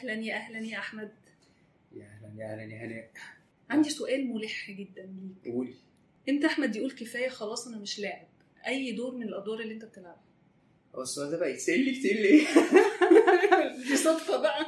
[0.00, 1.10] أهلا يا أهلا يا أحمد.
[1.96, 3.10] يا أهلا يا أهلا يا هناء
[3.70, 5.02] عندي سؤال ملح جدا
[5.44, 5.54] ليك.
[5.54, 5.74] قولي
[6.28, 8.26] إمتى أحمد يقول كفاية خلاص أنا مش لاعب.
[8.66, 10.22] أي دور من الأدوار اللي أنت بتلعبها؟
[10.94, 12.46] هو السؤال ده بقى يتسأل لي كتير ليه؟
[13.88, 14.60] دي صدفة بقى.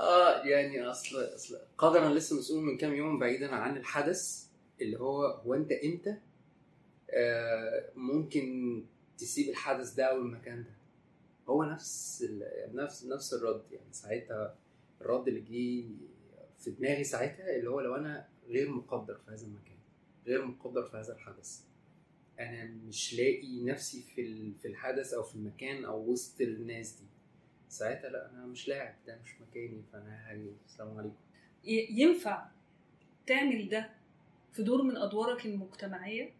[0.00, 4.44] آه يعني أصل أصل قدرا لسه مسؤول من كام يوم بعيدا عن الحدث
[4.80, 6.16] اللي هو هو أنت إمتى
[7.10, 8.84] آه ممكن
[9.18, 10.77] تسيب الحدث ده أو المكان ده؟
[11.48, 12.24] هو نفس
[12.74, 13.92] نفس نفس الرد يعني.
[13.92, 14.56] ساعتها
[15.00, 15.88] الرد اللي جه
[16.58, 19.76] في دماغي ساعتها اللي هو لو أنا غير مقدر في هذا المكان
[20.26, 21.60] غير مقدر في هذا الحدث
[22.40, 27.06] أنا مش لاقي نفسي في في الحدث أو في المكان أو وسط الناس دي.
[27.68, 30.52] ساعتها لأ أنا مش لاعب ده مش مكاني فأنا هاجي.
[30.66, 31.16] السلام عليكم.
[32.00, 32.46] ينفع
[33.26, 33.90] تعمل ده
[34.52, 36.30] في دور من أدوارك المجتمعية؟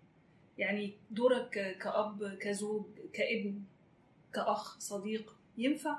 [0.59, 3.63] يعني دورك ك- كأب كزوج كابن؟
[4.39, 5.99] كأخ صديق ينفع؟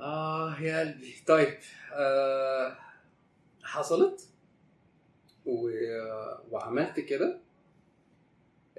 [0.00, 1.14] آه يا قلبي.
[1.26, 1.58] طيب
[1.92, 2.76] آه
[3.62, 4.28] حصلت؟
[5.46, 5.70] و...
[6.50, 7.40] وعملت كده؟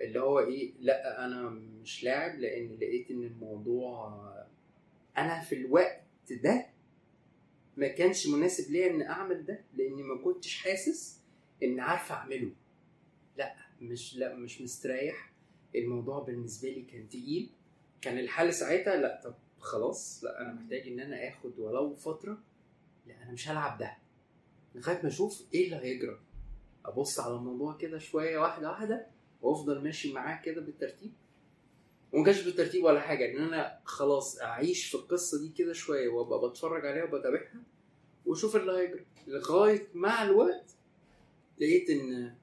[0.02, 4.23] اللي هو إيه لأ أنا مش لاعب لأن لقيت إن الموضوع
[5.17, 6.66] أنا في الوقت ده
[7.78, 11.19] ما كانش مناسب ليا إن أعمل ده لأني ما كنتش حاسس
[11.64, 12.52] إن عارف أعمله.
[13.38, 15.31] لأ مش لأ مش مستريح.
[15.75, 17.50] الموضوع بالنسبة لي كان تقيل.
[18.02, 22.38] كان الحل ساعتها لأ طب خلاص لأ أنا محتاج إن أنا آخد ولو فترة
[23.06, 23.98] لأ أنا مش هلعب ده.
[24.76, 26.20] لغاية ما أشوف إيه اللي هيجرى.
[26.86, 29.08] أبص على الموضوع كده شوية واحدة واحدة
[29.42, 31.12] وأفضل ماشي معاه كده بالترتيب.
[32.12, 36.50] وما كانش بالترتيب ولا حاجة إن أنا خلاص أعيش في القصة دي كده شوية وأبقى
[36.50, 37.64] بتفرج عليها وبتابعها
[38.25, 39.06] وأشوف اللي هيجرى.
[39.28, 40.75] لغاية مع الوقت
[41.59, 42.36] لقيت إن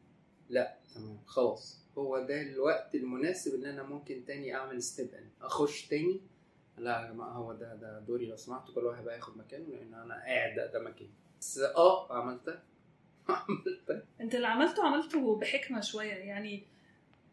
[0.49, 1.84] لأ تمام خلاص.
[1.99, 6.21] هو ده الوقت المناسب ان أنا ممكن تاني أعمل ستيب ان أخش تاني؟
[6.79, 8.27] لا يا جماعة هو ده ده دوري.
[8.27, 11.11] لو سمحتوا كل واحد بقى ياخد مكانه لأن أنا قاعد ده, مكاني.
[11.41, 12.63] بس آه عملتها
[13.29, 16.13] عملتها أنت اللي عملته عملته بحكمة شوية.
[16.15, 16.65] يعني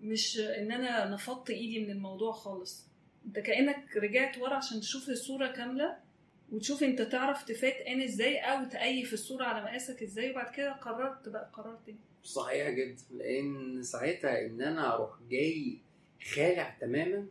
[0.02, 2.88] مش إن أنا نفضت إيدي من الموضوع خالص.
[3.26, 5.98] أنت كأنك رجعت ورا عشان تشوف الصورة كاملة
[6.52, 11.30] وتشوف أنت تعرف تفات إن إزاي أو تأيف الصورة على مقاسك إزاي وبعد كده قررت
[11.30, 15.78] بقى قرار تاني صحيح جدا لأن ساعتها إن أنا أروح جاي
[16.34, 17.28] خالع تماما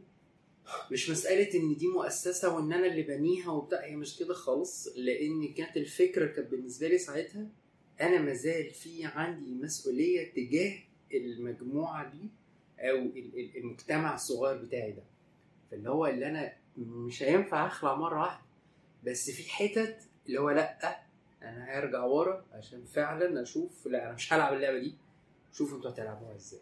[0.93, 5.49] مش مسألة إن دي مؤسسة وإن أنا اللي بنيها وبتاع هي مش كده خالص لأن
[5.55, 7.47] كانت الفكرة كانت بالنسبة لي ساعتها
[8.01, 10.78] أنا مازال في عندي مسؤولية تجاه
[11.15, 12.28] المجموعة دي
[12.81, 15.03] أو ال- ال- المجتمع الصغير بتاعي ده.
[15.71, 18.43] فاللي هو اللي أنا مش هينفع أخلع مرة واحدة
[19.05, 19.97] بس في حتت
[20.27, 21.01] اللي هو لأ
[21.43, 24.95] أنا هرجع ورا عشان فعلا أشوف لا أنا مش هلعب اللعبة دي.
[25.53, 26.61] شوفوا أنتوا هتلعبوها إزاي.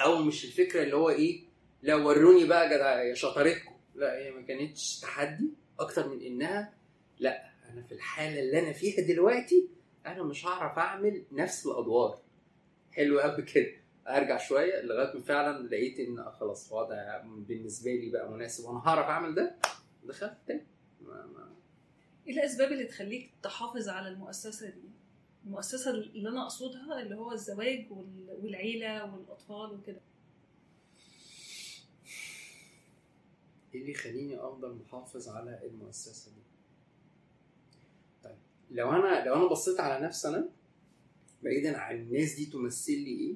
[0.00, 1.44] أو مش الفكرة اللي هو إيه
[1.82, 3.72] لا وروني بقى جدع شطارتكم.
[3.94, 6.74] لا هي ما كانتش تحدي أكتر من انها
[7.18, 9.68] لا أنا في الحالة اللي أنا فيها دلوقتي
[10.06, 12.18] أنا مش هعرف اعمل نفس الادوار.
[12.92, 13.72] حلو قوي كده.
[14.08, 18.64] ارجع شوية لغاية ما فعلا لقيت ان خلاص وضع بالنسبة لي بقى مناسب.
[18.64, 19.56] وأنا هعرف اعمل ده؟
[20.04, 20.66] دخلت تاني.
[22.26, 24.80] إيه الأسباب اللي تخليك تحافظ على المؤسسة دي؟
[25.46, 30.00] المؤسسة اللي أنا أقصدها اللي هو الزواج وال- والعيلة والأطفال وكده.
[33.74, 36.42] إيه اللي يخليني أفضل محافظ على المؤسسة دي؟
[38.24, 38.36] طيب
[38.70, 40.48] لو أنا لو أنا بصيت على نفسي أنا
[41.42, 43.34] بعيدا عن الناس دي تمثل لي إيه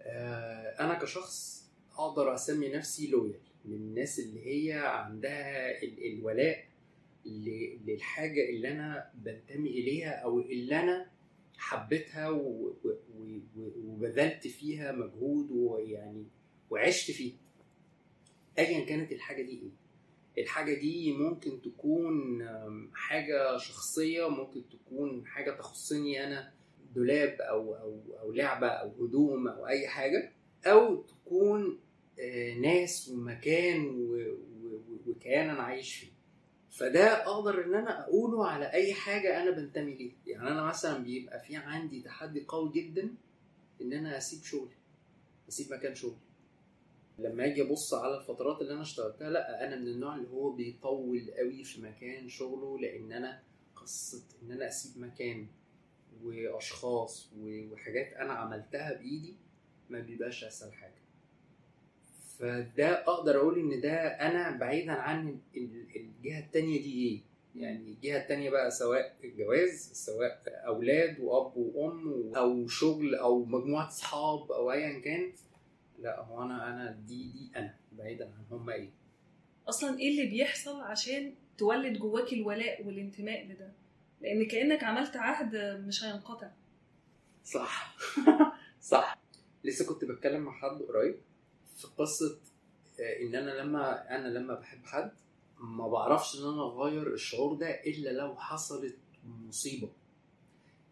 [0.00, 1.64] آه أنا كشخص
[1.98, 6.67] أقدر أسمي نفسي لويال من الناس اللي هي عندها ال- الولاء
[7.86, 11.10] للحاجة اللي أنا بنتمي إليها أو اللي أنا
[11.56, 12.28] حبيتها
[13.76, 16.26] وبذلت فيها مجهود ويعني
[16.70, 17.36] وعشت فيها
[18.58, 19.88] ايا كانت الحاجة دي إيه؟
[20.42, 22.38] الحاجة دي ممكن تكون
[22.94, 26.52] حاجة شخصية ممكن تكون حاجة تخصني أنا
[26.94, 30.32] دولاب أو أو أو لعبة أو هدوم أو أي حاجة
[30.66, 31.80] أو تكون
[32.20, 33.86] آه، ناس ومكان
[35.06, 36.17] وكيان أنا عايش فيه.
[36.78, 40.14] فده أقدر إن أنا أقوله على أي حاجة أنا بنتمي ليها.
[40.26, 43.14] يعني أنا مثلا بيبقى في عندي تحدي قوي جدا
[43.82, 44.76] إن أنا أسيب شغلي
[45.48, 46.16] أسيب مكان شغلي.
[47.18, 51.30] لما أجي أبص على الفترات اللي أنا اشتغلتها لأ أنا من النوع اللي هو بيطول
[51.38, 53.42] قوي في مكان شغله لأن أنا
[53.76, 55.46] قصة إن أنا أسيب مكان
[56.24, 59.34] وأشخاص وحاجات أنا عملتها بإيدي
[59.90, 60.97] ما بيبقاش أسهل حاجة.
[62.38, 67.20] فده أقدر أقول إن ده أنا بعيدا عن ال- الجهة التانية دي إيه؟
[67.62, 74.52] يعني الجهة التانية بقى سواء الجواز سواء أولاد وأب وأم أو شغل أو مجموعة أصحاب
[74.52, 75.32] أو ايا كان
[75.98, 78.90] لا هو أنا أنا دي دي أنا بعيدا عن هم إيه.
[79.68, 83.72] أصلا إيه اللي بيحصل عشان تولد جواك الولاء والانتماء لده؟
[84.20, 85.56] لأن كأنك عملت عهد
[85.86, 86.50] مش هينقطع.
[87.44, 87.96] صح.
[88.80, 89.18] صح.
[89.64, 91.14] لسه كنت بتكلم مع حد قريب.
[91.78, 92.38] في قصة
[93.00, 95.12] آه، إن أنا لما أنا لما بحب حد
[95.60, 99.88] ما بعرفش إن أنا أغير الشعور ده إلا لو حصلت مصيبة.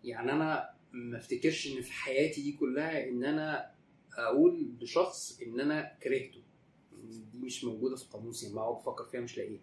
[0.05, 3.71] يعني أنا ما أفتكرش إن في حياتي دي كلها إن أنا
[4.19, 6.41] أقول لشخص إن أنا كرهته.
[7.33, 9.61] دي مش موجودة في قاموسي لما اقعد أفكر فيها مش لاقيها.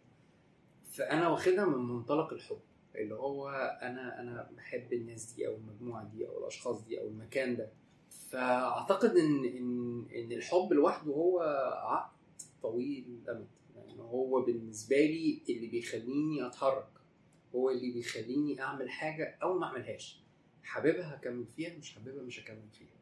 [0.92, 2.60] فأنا واخدها من منطلق الحب
[2.96, 3.50] اللي هو
[3.81, 7.69] أنا أنا بحب الناس دي أو المجموعة دي أو الأشخاص دي أو المكان ده.
[8.30, 11.39] فأعتقد ان ان إن الحب لوحده هو
[11.83, 12.13] عقد
[12.62, 16.88] طويل الامد يعني هو بالنسبة لي اللي بيخليني أتحرك.
[17.56, 20.24] هو اللي بيخليني أعمل حاجة أو ما أعملهاش.
[20.63, 22.98] حاببها هكمل فيها مش حاببها مش هكمل فيها.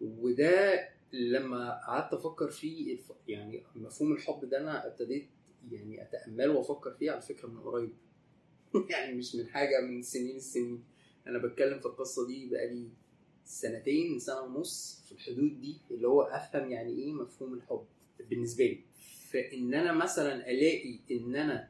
[0.00, 2.98] وده لما قعدت أفكر فيه
[3.28, 5.28] يعني مفهوم الحب ده أنا ابتديت
[5.70, 7.92] يعني اتامله وأفكر فيه على فكرة من قريب.
[8.90, 10.84] يعني مش من حاجة من سنين السنين.
[11.26, 12.88] أنا بتكلم في القصة دي بقالي
[13.44, 17.84] سنتين سنة ونص في الحدود دي اللي هو أفهم يعني إيه مفهوم الحب
[18.30, 18.80] بالنسبة لي.
[19.30, 21.68] فإن أنا مثلا ألاقي إن أنا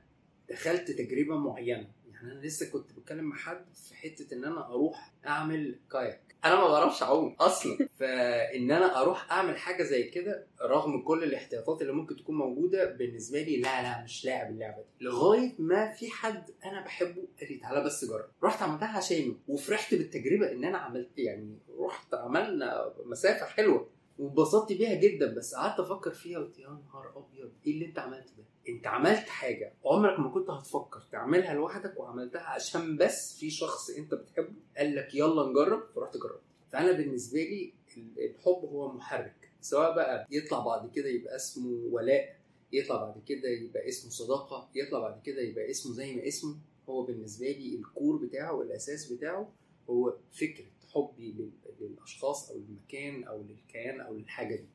[0.50, 1.88] دخلت تجربة معينة
[2.22, 6.36] يعني أنا لسه كنت بتكلم مع حد في حتة إن أنا أروح أعمل كاياك.
[6.44, 7.78] أنا ما بعرفش أعوم أصلا.
[7.98, 13.42] فإن أنا أروح أعمل حاجة زي كده رغم كل الاحتياطات اللي ممكن تكون موجودة بالنسبة
[13.42, 15.04] لي لا لا مش لاعب اللعبة دي.
[15.04, 18.28] لغاية ما في حد أنا بحبه قال لي تعالى بس جرب.
[18.44, 24.94] رحت عملتها عشانه وفرحت بالتجربة إن أنا عملت يعني رحت عملنا مسافة حلوة واتبسطت بيها
[24.94, 25.34] جدا.
[25.34, 29.28] بس قعدت أفكر فيها قلت يا نهار أبيض إيه اللي أنت عملته ده؟ انت عملت
[29.28, 34.96] حاجة عمرك ما كنت هتفكر تعملها لوحدك وعملتها عشان بس في شخص انت بتحبه قال
[34.96, 36.40] لك يلا نجرب فرحت جربت.
[36.72, 42.36] فأنا بالنسبة لي ال- الحب هو محرك سواء بقى يطلع بعد كده يبقى اسمه ولاء
[42.72, 46.56] يطلع بعد كده يبقى اسمه صداقة يطلع بعد كده يبقى اسمه زي ما اسمه.
[46.88, 49.52] هو بالنسبة لي الكور بتاعه والأساس بتاعه
[49.90, 51.50] هو فكرة حبي لل-
[51.80, 54.66] للأشخاص أو المكان أو للكيان أو للحاجة دي.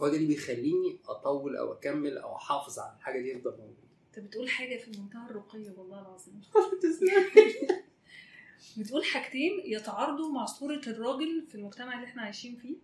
[0.00, 4.26] هو ده اللي بيخليني أطول أو أكمل أو أحافظ على الحاجة دي يفضل موجود انت
[4.26, 6.40] بتقول حاجة في منتهى الرقي والله العظيم.
[8.78, 12.76] بتقول حاجتين يتعارضوا مع صورة الراجل في المجتمع اللي إحنا عايشين فيه.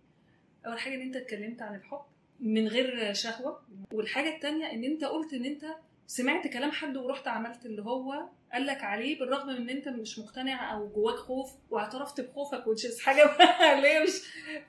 [0.65, 2.01] أول حاجة إن أنت اتكلمت عن الحب
[2.39, 3.61] من غير شهوة
[3.91, 5.65] والحاجة التانية إن أنت قلت إن أنت
[6.07, 10.19] سمعت كلام حد ورحت عملت اللي هو قال لك عليه بالرغم من إن أنت مش
[10.19, 13.25] مقتنع أو جواك خوف واعترفت بخوفك وتشيز حاجة
[13.85, 14.11] هي مش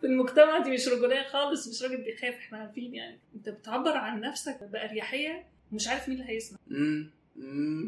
[0.00, 3.18] في المجتمع دي مش رجولية خالص مش راجل بيخاف إحنا عارفين يعني.
[3.34, 6.58] أنت بتعبر عن نفسك بأريحية ومش عارف مين اللي هيسمع.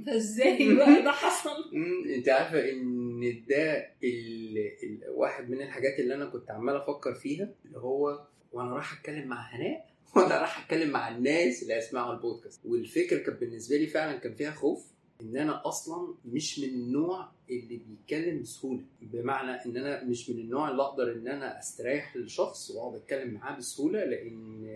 [0.06, 1.72] فإزاي بقى ده حصل؟
[2.16, 4.58] أنت عارفة إن ده ال...
[4.82, 5.00] ال...
[5.08, 9.40] واحد من الحاجات اللي أنا كنت عمال أفكر فيها اللي هو وأنا رايح أتكلم مع
[9.40, 9.86] هناء
[10.16, 12.60] وأنا رايح اتكلم مع الناس اللي هيسمعوا البودكاست.
[12.64, 14.84] والفكرة كانت بالنسبة لي فعلا كان فيها خوف
[15.20, 18.80] إن أنا أصلا مش من النوع اللي بيتكلم بسهولة.
[19.02, 23.56] بمعنى إن أنا مش من النوع اللي أقدر إن أنا أستريح للشخص وأقعد أتكلم معاه
[23.58, 24.66] بسهولة لأن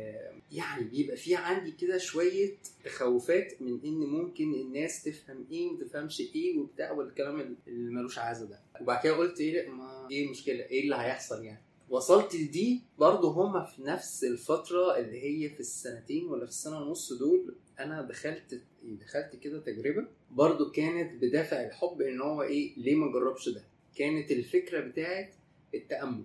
[0.52, 2.50] يعني بيبقى في عندي كده شوية
[2.84, 8.46] تخوفات من إن ممكن الناس تفهم إيه وما تفهمش إيه وبتاع والكلام اللي ملوش عازة
[8.46, 8.60] ده.
[8.80, 13.64] وبعد كده قلت إيه ما إيه المشكلة إيه اللي هيحصل يعني؟ وصلت لدي برضه هما
[13.64, 17.54] في نفس الفترة اللي هي في السنتين ولا في السنة ونص دول.
[17.80, 20.06] أنا دخلت دخلت كده تجربة.
[20.30, 23.64] برضه كانت بدافع الحب إن هو إيه ليه ما جربش ده؟
[23.96, 25.34] كانت الفكرة بتاعت
[25.74, 26.24] التأمل.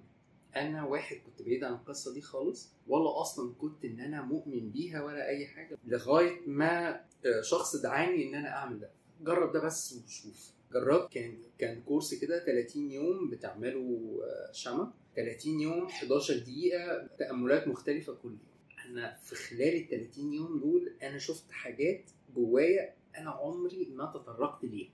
[0.55, 5.03] أنا واحد كنت بعيد عن القصة دي خالص ولا أصلا كنت إن أنا مؤمن بيها
[5.03, 6.89] ولا أي حاجة لغاية ما
[7.25, 8.89] آه، شخص دعاني إن أنا أعمل ده.
[9.21, 10.51] جرب ده بس وشوف.
[10.73, 14.91] جربت كان كان كورس كده 30 يوم بتعمله آه، شمع.
[15.15, 18.39] 30 يوم 11 دقيقة تأملات مختلفة كل يوم.
[18.85, 24.65] أنا في خلال ال 30 يوم دول أنا شفت حاجات جوايا أنا عمري ما تطرقت
[24.65, 24.89] ليها.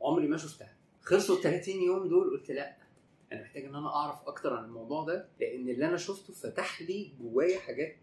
[0.00, 0.76] عمري ما شفتها.
[1.00, 2.76] خلصوا ال 30 يوم دول قلت لأ
[3.32, 7.12] أنا محتاج إن أنا أعرف أكتر عن الموضوع ده لأن اللي أنا شفته فتح لي
[7.20, 7.96] جوايا حاجات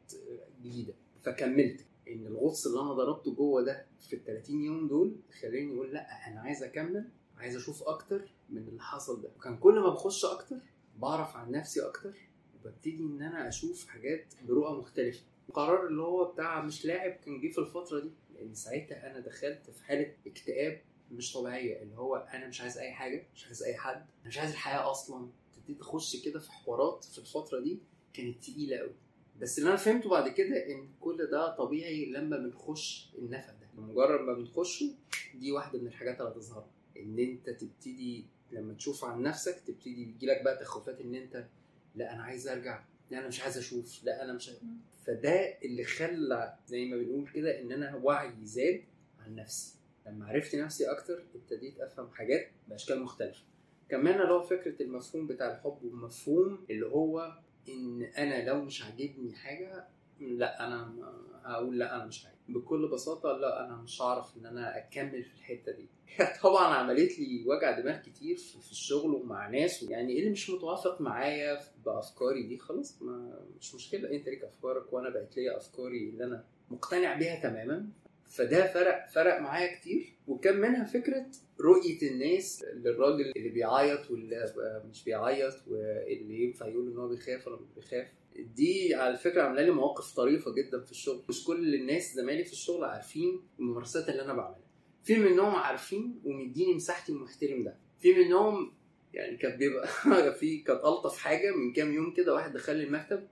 [0.64, 0.94] جديدة.
[1.24, 1.86] فكملت.
[2.08, 6.28] إن الغطس اللي أنا ضربته جوه ده في ال 30 يوم دول خلاني أقول لأ
[6.28, 9.30] أنا عايز أكمل عايز أشوف أكتر من اللي حصل ده.
[9.38, 10.56] وكان كل ما بخش أكتر
[11.00, 12.14] بعرف عن نفسي أكتر
[12.56, 15.22] وببتدي إن أنا أشوف حاجات برؤى مختلفة.
[15.50, 19.70] القرار اللي هو بتاع مش لاعب كان جه في الفترة دي لأن ساعتها أنا دخلت
[19.70, 20.82] في حالة اكتئاب
[21.12, 24.38] مش طبيعية اللي هو أنا مش عايز أي حاجة مش عايز أي حد أنا مش
[24.38, 25.30] عايز الحياة أصلا.
[25.58, 27.80] ابتديت أخش كده في حوارات في الفترة دي
[28.14, 28.92] كانت تقيلة قوي
[29.42, 33.68] بس اللي أنا فهمته بعد كده إن كل ده طبيعي لما بنخش النفق ده.
[33.78, 34.96] بمجرد ما بنخشه
[35.36, 36.66] دي واحدة من الحاجات اللي هتظهر.
[36.98, 41.46] إن أنت تبتدي لما تشوف عن نفسك تبتدي يجيلك بقى تخوفات إن أنت
[41.96, 44.60] لا أنا عايز أرجع لا أنا مش عايز أشوف لا أنا مش عايز.
[45.06, 48.84] فده اللي خلى زي ما بنقول كده إن أنا وعي زاد
[49.20, 49.76] عن نفسي.
[50.08, 53.44] لما عرفت نفسي أكتر ابتديت أفهم حاجات بأشكال مختلفة.
[53.90, 57.38] كمان اللي هو فكرة المفهوم بتاع الحب ومفهوم اللي هو
[57.70, 59.88] إن أنا لو مش عاجبني حاجة
[60.20, 60.94] لا أنا
[61.44, 65.34] هقول لا أنا مش عاجب بكل بساطة لا أنا مش هعرف إن أنا أكمل في
[65.36, 65.90] الحتة دي.
[66.44, 71.60] طبعا عملت لي وجع دماغ كتير في الشغل ومع ناس يعني اللي مش متوافق معايا
[71.86, 74.12] بأفكاري دي؟ خلاص ما مش مشكلة.
[74.12, 77.90] أنت ليك أفكارك وأنا بقت ليا أفكاري اللي أنا مقتنع بيها تماما.
[78.28, 80.14] فده فرق فرق معايا كتير.
[80.28, 81.26] وكان منها فكرة
[81.62, 84.54] رؤية الناس للراجل اللي بيعيط واللي
[84.90, 88.08] مش بيعيط واللي ينفع يقول إن هو بيخاف ولا مش بيخاف.
[88.36, 91.24] دي على فكرة عاملة لي مواقف طريفة جدا في الشغل.
[91.30, 94.72] مش كل الناس زمايلي في الشغل عارفين الممارسات اللي أنا بعملها.
[95.04, 97.78] في منهم عارفين ومديني مساحتي ومحترم ده.
[98.00, 98.74] في منهم
[99.14, 99.88] يعني كان بيبقى
[100.40, 103.28] في كانت ألطف حاجة من كام يوم كده واحد دخل لي المكتب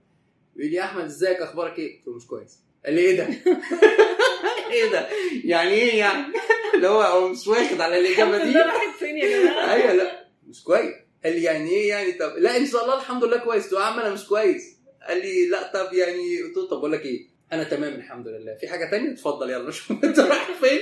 [0.56, 2.58] بيقول لي يا أحمد إزيك؟ أخبارك إيه؟ قلت له مش كويس.
[2.84, 3.26] قال لي إيه ده؟
[4.72, 5.08] إيه ده؟
[5.44, 6.34] يعني إيه يعني؟
[6.74, 10.28] اللي هو هو مش واخد على الاجابه الحمد دي راحت فين يا جماعة؟ أيوه لا
[10.48, 10.94] مش كويس.
[11.24, 13.64] قال لي يعني إيه يعني؟ طب لا إن شاء الله الحمد لله كويس.
[13.64, 14.79] قلت له يا عم أنا مش كويس.
[15.08, 18.54] قال لي لا طب يعني قلت له طب أقول لك إيه؟ أنا تمام الحمد لله.
[18.54, 20.80] في حاجة تانية؟ اتفضل يلا شوف أنت رايح فين؟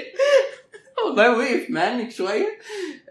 [1.04, 2.58] والله وقف مهنك شوية.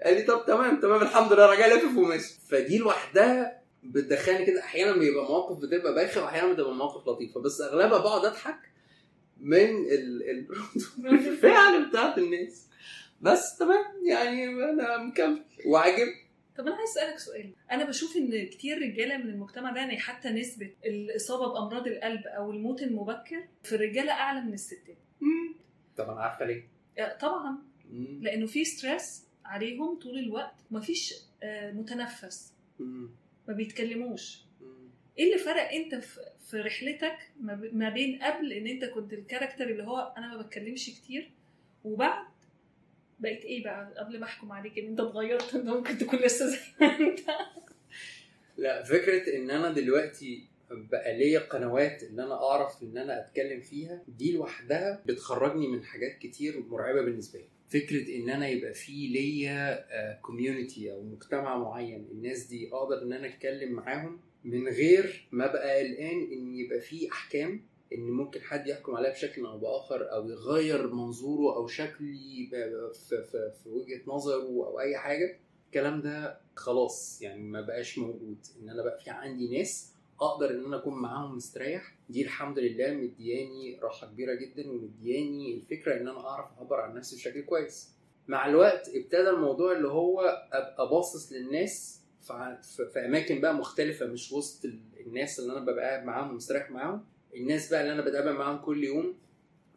[0.05, 4.97] قال لي طب تمام تمام الحمد لله راجع لافف وماشي فدي لوحدها بتدخلني كده أحيانا
[4.97, 7.41] بيبقى مواقف بتبقى بايخة وأحيانا بتبقى مواقف لطيفة.
[7.41, 8.59] بس أغلبها بقعد أضحك
[9.41, 10.47] من ال ال
[11.07, 12.67] الفعل بتاعت الناس.
[13.21, 15.43] بس تمام يعني أنا مكمل.
[15.65, 16.07] وعاجب
[16.57, 20.29] طب أنا عايز أسألك سؤال أنا بشوف إن كتير رجالة من المجتمع ده يعني حتى
[20.29, 24.97] نسبة الإصابة بأمراض القلب أو الموت المبكر في الرجالة أعلى من الستات
[25.97, 26.67] طبعا عارفة ليه؟
[26.99, 27.57] آه، طبعا
[27.89, 28.19] مم.
[28.21, 33.09] لأنه في stress عليهم طول الوقت ومفيش آه، متنفس مم.
[33.47, 34.89] ما بيتكلموش مم.
[35.19, 39.13] إيه اللي فرق أنت في في رحلتك ما ب- ما بين قبل إن أنت كنت
[39.13, 41.31] ال character اللي هو أنا ما بتكلمش كتير
[41.83, 42.25] وبعد
[43.19, 46.57] بقيت إيه بقى؟ قبل ما أحكم عليك إن أنت اتغيرت انت ممكن تكون لسه زي
[46.81, 47.19] ما أنت.
[48.57, 54.03] لا فكرة إن أنا دلوقتي بقى ليا قنوات إن أنا أعرف إن أنا أتكلم فيها
[54.07, 57.45] دي لوحدها بتخرجني من حاجات كتير مرعبة بالنسبة لي.
[57.69, 59.85] فكرة إن أنا يبقى في ليا
[60.21, 65.79] كوميونتي أو مجتمع معين الناس دي أقدر إن أنا أتكلم معاهم من غير ما بقى
[65.83, 67.61] قلقان إن يبقى في أحكام
[67.93, 72.47] إن ممكن حد يحكم عليا بشكل أو بآخر أو يغير منظوره أو شكلي
[73.09, 78.37] في, في, وجهة نظره أو أي حاجة الكلام ده خلاص يعني ما بقاش موجود.
[78.61, 82.93] إن أنا بقى في عندي ناس أقدر إن أنا أكون معاهم مستريح دي الحمد لله
[82.93, 87.89] مدياني راحة كبيرة جدا ومدياني الفكرة إن أنا أعرف أعبر عن نفسي بشكل كويس.
[88.27, 92.01] مع الوقت ابتدى الموضوع اللي هو أبقى باصص للناس
[92.93, 97.05] في, أماكن بقى مختلفة مش وسط ال- الناس اللي أنا ببقى قاعد معاهم مستريح معاهم.
[97.35, 99.15] الناس بقى اللي أنا بتقابل معاهم كل يوم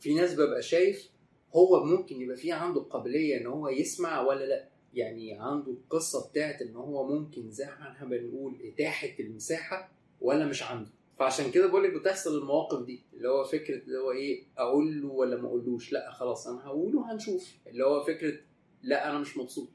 [0.00, 1.10] في ناس ببقى شايف
[1.54, 4.68] هو ممكن يبقى في عنده قابلية إن هو يسمع ولا لأ.
[4.94, 10.62] يعني عنده القصة بتاعت إن هو ممكن زي ما إحنا بنقول إتاحة المساحة ولا مش
[10.62, 10.90] عنده.
[11.18, 15.08] فعشان كده بقول لك بتحصل المواقف دي اللي هو فكرة اللي هو إيه أقول له
[15.08, 17.54] ولا ما أقولوش؟ لأ خلاص أنا هقوله وهنشوف.
[17.66, 18.38] اللي هو فكرة
[18.82, 19.68] لأ أنا مش مبسوط.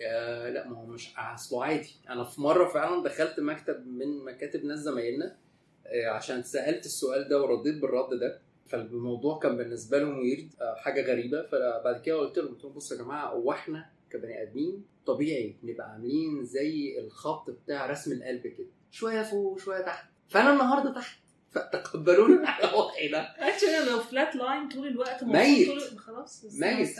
[0.00, 1.90] آه لأ ما هو مش اصله عادي.
[2.08, 5.36] أنا في مرة فعلا دخلت مكتب من مكاتب ناس زمايلنا
[6.06, 11.42] عشان سألت السؤال ده ورديت بالرد ده فالموضوع كان بالنسبة لهم ويرد آه حاجة غريبة.
[11.46, 15.90] فبعد كده قلت لهم قلت لهم بصوا يا جماعة هو إحنا كبني آدمين طبيعي نبقى
[15.90, 20.08] عاملين زي الخط بتاع رسم القلب كده شوية فوق وشوية تحت.
[20.28, 21.18] فأنا النهارده تحت
[21.50, 23.18] فتقبلوني على وضعي ده.
[23.20, 25.68] actually لو flat line طول الوقت ميت.
[25.68, 26.96] طول خلاص ميت.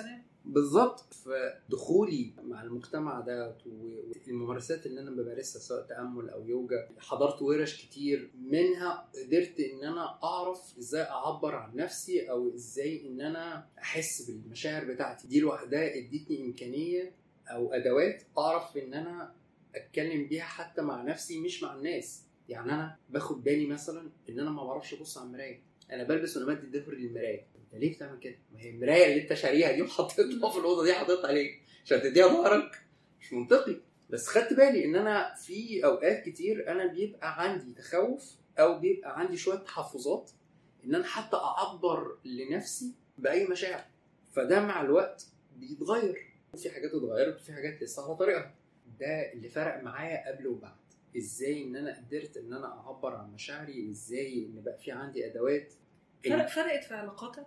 [0.49, 1.15] بالظبط.
[1.15, 8.31] فدخولي مع المجتمع ده والممارسات اللي أنا بمارسها سواء تأمل أو يوجا حضرت ورش كتير
[8.43, 14.85] منها قدرت إن أنا أعرف إزاي أعبر عن نفسي أو إزاي إن أنا أحس بالمشاعر
[14.85, 15.29] بتاعتي.
[15.29, 17.13] دي لوحدها إدتني إمكانية
[17.49, 19.33] أو أدوات أعرف إن أنا
[19.75, 22.23] أتكلم بيها حتى مع نفسي مش مع الناس.
[22.49, 25.61] يعني أنا باخد بالي مثلا إن أنا ما بعرفش أبص على المراية.
[25.93, 27.47] أنا بلبس وأنا مدي ظهري للمراية.
[27.73, 30.93] انت ليه بتعمل كده؟ ما هي المراية اللي انت شاريها دي وحطيتها في الأوضة دي
[30.95, 32.83] حاططها ليه؟ عشان تديها ظهرك.
[33.21, 33.77] مش منطقي.
[34.11, 39.37] بس خدت بالي إن أنا في أوقات كتير أنا بيبقى عندي تخوف أو بيبقى عندي
[39.37, 40.31] شوية تحفظات
[40.85, 43.85] إن أنا حتى أعبر لنفسي بأي مشاعر.
[44.33, 46.29] فده مع الوقت بيتغير.
[46.57, 48.55] في حاجات اتغيرت وفي حاجات لسه على طريقها.
[49.01, 50.77] ده اللي فرق معايا قبل وبعد.
[51.17, 55.73] إزاي إن أنا قدرت إن أنا أعبر عن مشاعري؟ وازاي إن بقى في عندي أدوات
[56.25, 57.47] فرق فرقت في علاقاتك؟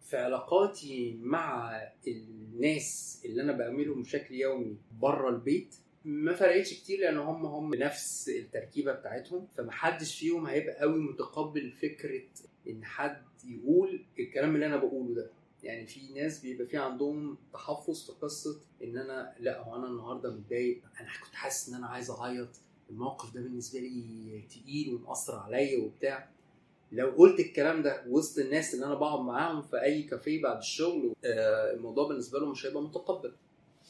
[0.00, 7.18] في علاقاتي مع الناس اللي أنا بعملهم بشكل يومي بره البيت ما فرقتش كتير لأن
[7.18, 9.46] هم هم نفس التركيبة بتاعتهم.
[9.56, 12.22] فمحدش فيهم هيبقى قوي متقبل فكرة
[12.68, 15.30] إن حد يقول الكلام اللي أنا بقوله ده.
[15.62, 20.30] يعني في ناس بيبقى في عندهم تحفظ في قصة إن أنا لأ هو أنا النهارده
[20.34, 22.48] متضايق أنا كنت حاسس إن أنا عايز أعيط
[22.90, 26.30] الموقف ده بالنسبة لي تقيل ومأثر عليا وبتاع.
[26.92, 31.14] لو قلت الكلام ده وسط الناس اللي أنا بقعد معاهم في أي كافيه بعد الشغل
[31.24, 33.32] آه، الموضوع بالنسبة لهم مش هيبقى متقبل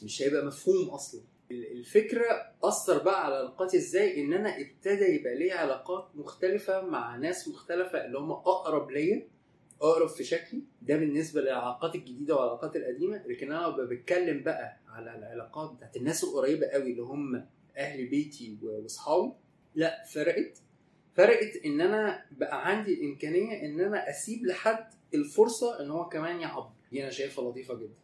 [0.03, 1.21] مش هيبقى مفهوم أصلا.
[1.51, 2.25] ال- الفكرة
[2.65, 8.05] أثر بقى على علاقاتي إزاي؟ إن أنا ابتدى يبقى لي علاقات مختلفة مع ناس مختلفة
[8.05, 9.29] اللي هم أقرب ليا
[9.83, 10.63] أقرب في شكلي.
[10.83, 13.23] ده بالنسبة للعلاقات الجديدة والعلاقات القديمة.
[13.27, 19.33] لكن أنا بتكلم بقى على العلاقات بتاعت الناس القريبة قوي اللي هم أهل بيتي وأصحابي
[19.75, 20.59] لا فرقت.
[21.15, 26.71] فرقت إن أنا بقى عندي الإمكانية إن أنا أسيب لحد الفرصة إن هو كمان يعبر
[26.93, 27.95] دي أنا شايفها لطيفة جدا.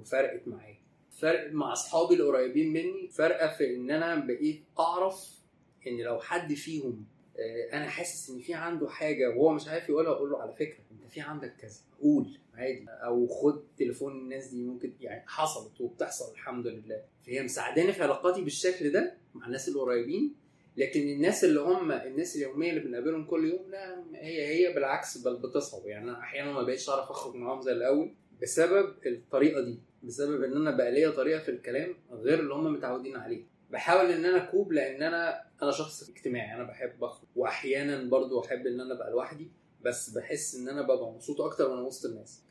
[0.00, 0.76] وفرقت معايا.
[1.10, 3.08] فرق مع أصحابي القريبين مني.
[3.08, 5.40] فرقة في إن أنا بقيت أعرف
[5.86, 7.04] إن لو حد فيهم
[7.38, 10.78] آه، أنا حاسس إن في عنده حاجة وهو مش عارف يقولها أقول له على فكرة
[10.92, 12.84] أنت في عندك كذا قول عادي.
[12.88, 17.02] أو خد تليفون الناس دي ممكن يعني حصلت وبتحصل الحمد لله.
[17.26, 20.34] فهي مساعداني في علاقاتي بالشكل ده مع الناس القريبين.
[20.76, 25.36] لكن الناس اللي هم الناس اليومية اللي بنقابلهم كل يوم لا هي هي بالعكس بل
[25.36, 30.42] بتصعب يعني أنا أحيانا ما بقيتش أعرف أخرج معاهم زي الأول بسبب الطريقة دي بسبب
[30.42, 33.44] إن أنا بقى ليا طريقة في الكلام غير اللي هم متعودين عليه.
[33.70, 37.28] بحاول إن أنا أكوب لأن أنا أنا شخص اجتماعي أنا بحب أخرج.
[37.36, 39.50] واحيانا برضو أحب إن أنا أبقى لوحدي
[39.82, 42.42] بس بحس إن أنا ببقى مبسوط أكتر وأنا وسط الناس.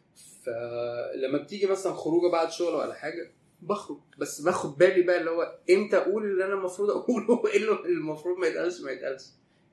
[0.43, 3.31] فلما بتيجي مثلا خروجة بعد شغل ولا حاجة
[3.61, 7.71] بخرج بس باخد بالي بقى اللي هو إمتى أقول اللي أنا المفروض أقوله وإيه اللي
[7.85, 9.23] المفروض ما يتقالش ما يتقالش.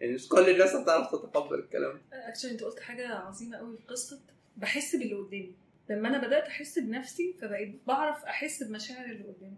[0.01, 2.01] يعني مش كل الناس هتعرف تتقبل الكلام.
[2.13, 4.21] اكشلي أنت قلت حاجة عظيمة قوي في قصة
[4.57, 5.55] بحس باللي قدامي.
[5.91, 9.57] لما أنا بدأت أحس بنفسي فبقيت بعرف أحس بمشاعر اللي قدامي.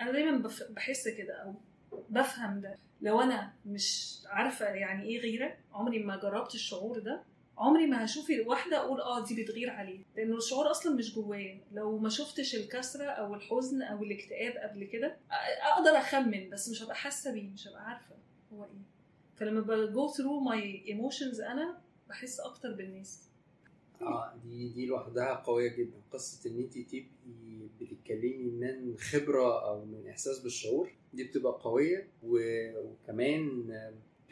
[0.00, 0.50] أنا دايما.
[0.70, 1.54] بحس كده أو
[2.10, 2.78] بفهم ده.
[3.02, 7.22] لو أنا مش عارفة يعني إيه غيره عمري ما جربت الشعور ده.
[7.62, 11.98] عمري ما هشوف واحدة أقول آه دي بتغير عليه لأنه الشعور أصلا مش جوايا لو
[11.98, 15.16] ما شفتش الكسرة أو الحزن أو الاكتئاب قبل كده
[15.76, 18.14] أقدر أخمن بس مش هبقى حاسة بيه مش هبقى عارفة
[18.52, 18.70] هو إيه.
[19.36, 23.28] فلما ب go through my emotions أنا بحس أكتر بالناس.
[24.02, 26.00] آه دي دي لوحدها قوية جدا.
[26.12, 27.06] قصة إن انت تبقي
[27.80, 32.08] بتتكلمي من خبرة أو من إحساس بالشعور دي بتبقى قوية.
[32.22, 33.62] وكمان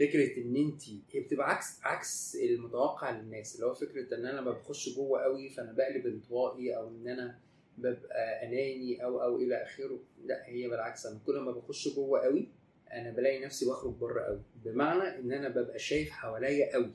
[0.00, 0.82] فكرة إن انت
[1.12, 5.72] هي بتبقى عكس عكس المتوقع للناس اللي هو فكرة إن أنا بخش جوه قوي فأنا
[5.72, 7.38] بقلب انطوائي أو إن أنا
[7.78, 9.98] ببقى أناني أو أو إلى آخره.
[10.24, 12.48] لأ هي بالعكس أنا كل ما بخش جوه قوي
[12.92, 14.40] أنا بلاقي نفسي بخرج بره قوي.
[14.64, 16.90] بمعنى إن أنا ببقى شايف حواليا قوي.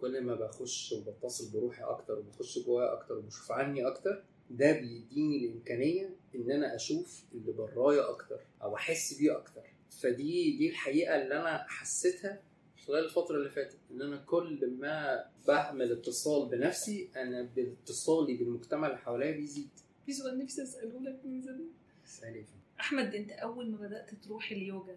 [0.00, 6.10] كل ما بخش وبتصل بروحي أكتر وبخش جوايا أكتر وبشوف عني أكتر ده بيديني الإمكانية
[6.34, 9.62] إن أنا أشوف اللي برايا أكتر أو أحس بيه أكتر.
[10.02, 12.42] فدي دي الحقيقة اللي أنا حسيتها
[12.86, 18.98] خلال الفترة اللي فاتت إن أنا كل ما بعمل اتصال بنفسي أنا باتصالي بالمجتمع اللي
[18.98, 19.68] حواليا بيزيد.
[20.06, 21.68] في سؤال نفسي أسأله لك من زمان.
[22.06, 22.52] سالفة.
[22.80, 24.96] أحمد أنت أول ما بدأت تروح اليوجا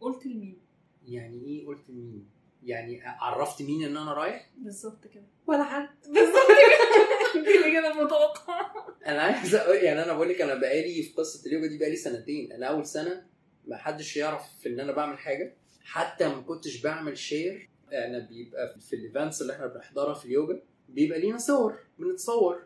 [0.00, 0.58] قلت لمين؟
[1.08, 2.26] يعني إيه قلت مين
[2.64, 5.24] يعني عرفت مين إن أنا رايح؟ بالظبط كده.
[5.46, 5.88] ولا حد.
[6.06, 6.80] بالظبط كده.
[7.44, 8.96] دي الإجابة المتوقعة.
[9.06, 12.52] أنا عايز يعني أنا بقول لك أنا بقالي في قصة اليوجا دي بقالي سنتين.
[12.52, 13.26] أنا أول سنة
[13.66, 15.54] ما حدش يعرف إن أنا بعمل حاجة.
[15.84, 20.62] حتى ما كنتش بعمل share أنا بيبقى في ال events اللي إحنا بنحضرها في اليوجا
[20.88, 22.62] بيبقى لينا صور بنتصور.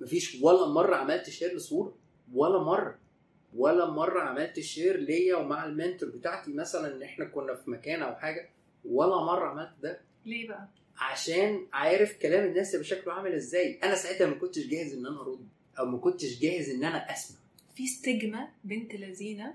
[0.00, 1.96] مفيش ولا مرة عملت share لصورة
[2.34, 2.98] ولا مرة.
[3.56, 8.02] ولا مرة عملت share ليا ومع ال mentor بتاعتي مثلا إن إحنا كنا في مكان
[8.02, 8.50] أو حاجة
[8.84, 10.00] ولا مرة عملت ده.
[10.26, 13.78] ليه بقى؟ عشان عارف كلام الناس يبقى شكله عامل إزاي.
[13.82, 17.36] أنا ساعتها ما كنتش جاهز إن أنا أرد أو ما كنتش جاهز إن أنا أسمع.
[17.74, 19.54] في stigma بنت اللذينة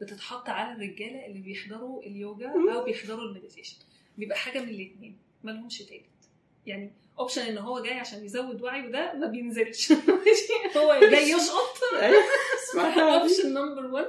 [0.00, 3.76] بتتحط على الرجالة اللي بيحضروا اليوجا أو بيحضروا ال meditation.
[4.18, 6.02] بيبقى حاجة من الاثنين مالهمش تالت.
[6.66, 9.92] يعني option إن هو جاي عشان يزود وعي وده ما بينزلش.
[10.76, 11.76] هو جاي يشقط.
[12.98, 14.06] option number 1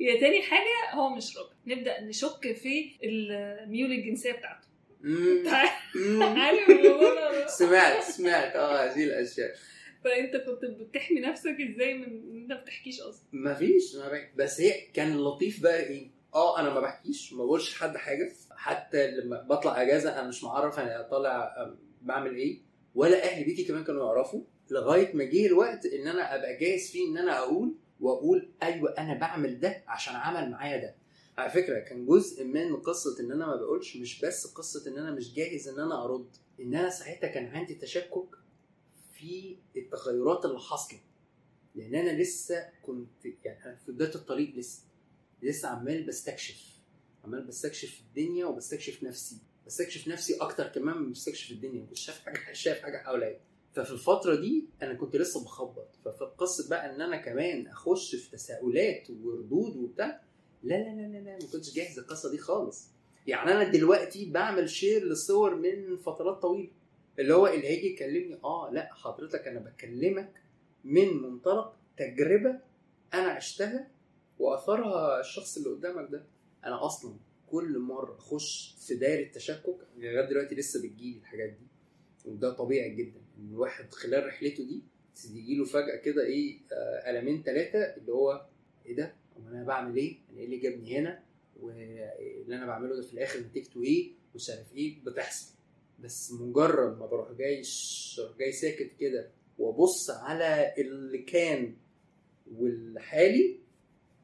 [0.00, 4.66] يا تاني حاجة هو مش راجل نبدأ نشك في الميول الجنسية بتاعته.
[6.20, 8.56] عارف ده؟ سمعت سمعت.
[8.56, 9.54] آه هذه الأشياء.
[10.06, 13.22] فانت كنت بتحمي نفسك إزاي من إن أنت ما بتحكيش أصلا.
[13.32, 14.30] ما فيش ما بحكي.
[14.36, 18.32] بس هي كان اللطيف بقى إيه؟ آه أنا ما بحكيش ما بقولش لحد حاجة.
[18.50, 21.54] حتى لما بطلع أجازة أنا مش معرف أنا طالع
[22.02, 22.58] بعمل إيه.
[22.94, 24.40] ولا أهل بيتي كمان كانوا يعرفوا.
[24.70, 29.14] لغاية ما جه الوقت إن أنا أبقى جاهز فيه إن أنا أقول وأقول أيوه أنا
[29.18, 30.94] بعمل ده عشان عمل معايا ده.
[31.38, 35.10] على فكرة كان جزء من قصة إن أنا ما بقولش مش بس قصة إن أنا
[35.10, 36.28] مش جاهز إن أنا أرد.
[36.60, 38.28] إن أنا ساعتها كان عندي تشكك
[39.26, 40.98] في التغيرات اللي حاصلة.
[41.74, 44.82] لأن أنا لسه كنت يعني أنا في بداية الطريق لسه.
[45.42, 46.76] لسه عمال بستكشف.
[47.24, 49.36] عمال بستكشف الدنيا وبستكشف نفسي.
[49.66, 51.86] بستكشف نفسي أكتر كمان من بستكشف الدنيا.
[51.92, 53.40] مش شايف حاجة شايف حاجة حواليا.
[53.74, 55.88] ففي الفترة دي أنا كنت لسه بخبط.
[56.04, 60.22] ففي قصه بقى إن أنا كمان أخش في تساؤلات وردود وبتاع
[60.62, 62.88] لا لا لا لا, لا ما كنتش جاهز القصة دي خالص.
[63.26, 66.70] يعني أنا دلوقتي بعمل شير لصور من فترات طويلة.
[67.18, 70.32] اللي هو اللي هيجي يكلمني آه لأ حضرتك أنا بكلمك
[70.84, 72.60] من منطلق تجربة
[73.14, 73.88] أنا عشتها
[74.38, 76.24] وأثرها الشخص اللي قدامك ده
[76.64, 77.14] أنا أصلا
[77.50, 81.66] كل مرة أخش في دايرة تشكك لغاية دلوقتي لسه بتجيلي الحاجات دي
[82.24, 84.82] وده طبيعي جدا إن الواحد خلال رحلته دي
[85.14, 88.46] تيجي له فجأة كده إيه آه، قلمين ثلاثة اللي هو
[88.86, 89.14] إيه ده؟
[89.48, 91.22] أنا بعمل إيه؟ أنا إيه اللي جابني هنا؟
[91.60, 95.54] واللي أنا بعمله ده في الآخر نتيجته إيه؟ مش عارف إيه بتحصل
[95.98, 97.62] بس مجرد ما بروح جاي
[98.38, 101.76] جاي ساكت كده وابص على اللي كان
[102.56, 103.58] والحالي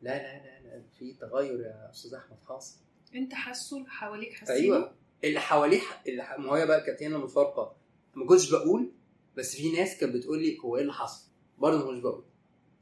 [0.02, 2.76] لا لا لا لا في تغير يا أستاذ أحمد حاصل.
[3.14, 4.94] أنت حاسه؟ اللي حواليك حاسين أيوه.
[5.24, 7.76] اللي حواليه اللي ح- ما هي بقى كانت هنا مفارقه
[8.14, 8.92] ما كنتش بقول
[9.36, 11.26] بس في ناس كانت بتقول لي هو إيه اللي حصل؟
[11.58, 12.24] برضه ما كنتش بقول.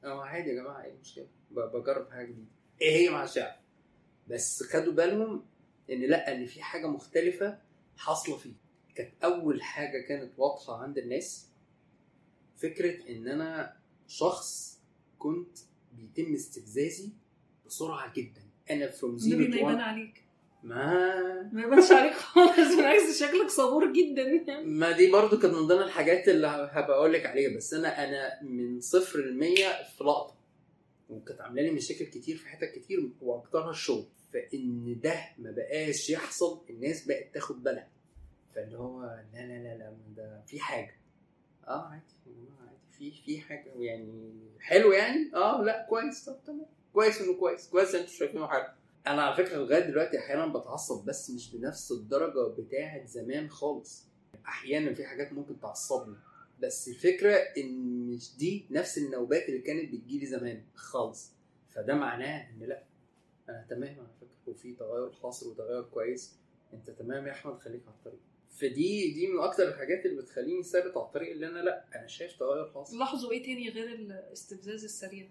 [0.05, 2.47] أه عادي يا جماعة إيه المشكلة؟ بجرب حاجة جديدة.
[2.83, 3.57] إيه هي مع الشعب؟
[4.29, 5.45] بس خدوا بالهم
[5.91, 7.59] إن لأ إن في حاجة مختلفة
[7.97, 8.53] حاصلة فيه.
[8.95, 11.47] كانت أول حاجة كانت واضحة عند الناس
[12.57, 13.77] فكرة إن أنا
[14.09, 14.79] شخص
[15.19, 15.59] كنت
[15.93, 17.09] بيتم استفزازي
[17.67, 18.43] بسرعة جدا.
[18.71, 20.25] أنا from النبي ما zero يبان عليك.
[20.63, 25.83] ما ما يبانش عليك خالص بالعكس شكلك صبور جدا ما دي برضو كانت من ضمن
[25.83, 27.57] الحاجات اللي هبقى أقول لك عليها.
[27.57, 29.55] بس أنا أنا من صفر ل 100
[29.97, 30.35] في لقطة.
[31.11, 34.05] وكانت عاملة لي مشاكل كتير في حتت كتير وأكترها الشغل.
[34.33, 37.89] فإن ده ما بقاش يحصل الناس بقت تاخد بالها.
[38.55, 40.95] فاللي هو لا لا لا لا ده في حاجة.
[41.69, 42.03] آه عادي
[42.61, 42.77] عادي.
[42.91, 46.25] في في حاجة يعني حلو يعني؟ آه لا كويس.
[46.25, 46.67] طب تمام.
[46.93, 47.69] كويس إنه كويس.
[47.69, 48.67] كويس أنتوا شايفينه حلو.
[49.07, 54.05] أنا على فكرة لغاية دلوقتي أحيانا بتعصب بس مش بنفس الدرجة بتاعة زمان خالص.
[54.47, 56.17] أحيانا في حاجات ممكن تعصبني
[56.63, 61.33] بس الفكرة إن مش دي نفس النوبات اللي كانت بتجيلي زمان خالص.
[61.69, 62.83] فده معناه إن لا
[63.49, 64.31] أنا تمام على فكرة.
[64.47, 66.37] وفي تغير حاصل وتغير كويس.
[66.73, 68.21] أنت تمام يا أحمد؟ خليك على الطريق.
[68.51, 72.33] فدي دي من أكتر الحاجات اللي بتخليني ثابت على الطريق اللي أنا لأ أنا شايف
[72.39, 72.99] تغير حاصل.
[72.99, 75.29] لاحظوا إيه تاني غير الاستفزاز السريع؟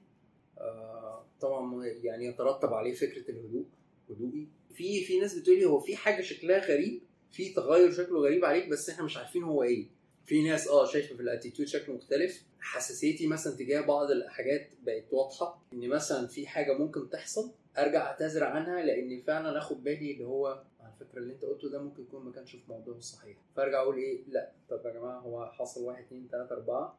[0.58, 3.66] آه، طبعا يعني يترتب عليه فكرة الهدوء
[4.10, 4.48] هدوئي.
[4.74, 7.02] في في ناس بتقول لي هو في حاجة شكلها غريب
[7.32, 9.88] في تغير شكله غريب عليك بس إحنا مش عارفين هو إيه.
[10.26, 12.44] في ناس آه شايفة في الأتيتيود شكل مختلف.
[12.60, 18.44] حساسيتي مثلا تجاه بعض الحاجات بقت واضحة إن مثلا في حاجة ممكن تحصل أرجع أعتذر
[18.44, 20.64] عنها لأن فعلا أخد بالي اللي هو
[21.00, 23.98] على فكره اللي انت قلته ده ممكن يكون ما كانش في موضوعه الصحيح فارجع أقول
[23.98, 26.98] إيه لا طب يا جماعة هو حصل واحد اتنين تلاتة اربعة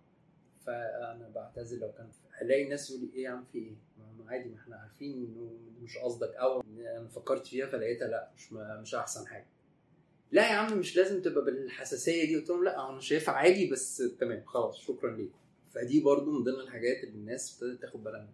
[0.67, 2.09] فأنا بعتذر لو كان
[2.43, 3.75] الاقي الناس يقول إيه يا عم في إيه؟
[4.19, 5.51] ما عادي ما إحنا عارفين إنه
[5.83, 9.47] مش قصدك أو أنا فكرت فيها فلقيتها لا مش مش أحسن حاجة.
[10.33, 14.03] لا يا عم مش لازم تبقى بالحساسية دي قلت لهم لا أنا شايفها عادي بس
[14.21, 15.39] تمام خلاص شكرا ليكم.
[15.75, 18.29] فدي برضو من ضمن الحاجات اللي الناس ابتدت تاخد بالها.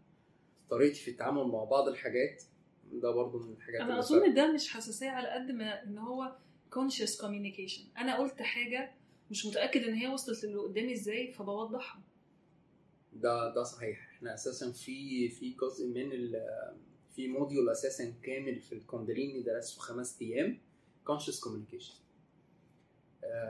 [0.71, 2.43] طريقتي في التعامل مع بعض الحاجات
[2.93, 6.37] ده برضو من الحاجات أنا أظن ده مش حساسية على قد ما إن هو
[6.75, 7.99] conscious communication.
[7.99, 8.93] أنا قلت حاجة
[9.31, 12.03] مش متأكد إن هي وصلت للي قدامي إزاي فبوضحها.
[13.13, 14.09] ده ده صحيح.
[14.17, 16.43] إحنا أساسا في في جزء من ال
[17.17, 20.59] في module أساسا كامل في الكونداليني درسته خمس أيام
[21.05, 21.95] conscious communication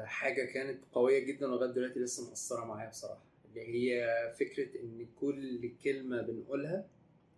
[0.05, 3.25] حاجة كانت قوية جدا لغايه دلوقتي لسه مؤثره معايا بصراحة.
[3.49, 4.07] اللي هي
[4.39, 6.89] فكرة إن كل كلمة بنقولها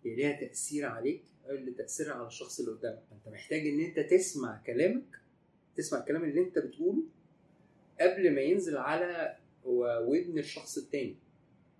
[0.05, 3.03] ليها تأثير عليك قبل تأثيرها على الشخص اللي قدامك.
[3.11, 5.19] انت محتاج إن أنت تسمع كلامك
[5.75, 7.03] تسمع الكلام اللي أنت بتقوله
[8.01, 9.35] قبل ما ينزل على
[9.65, 11.15] ودن الشخص التاني.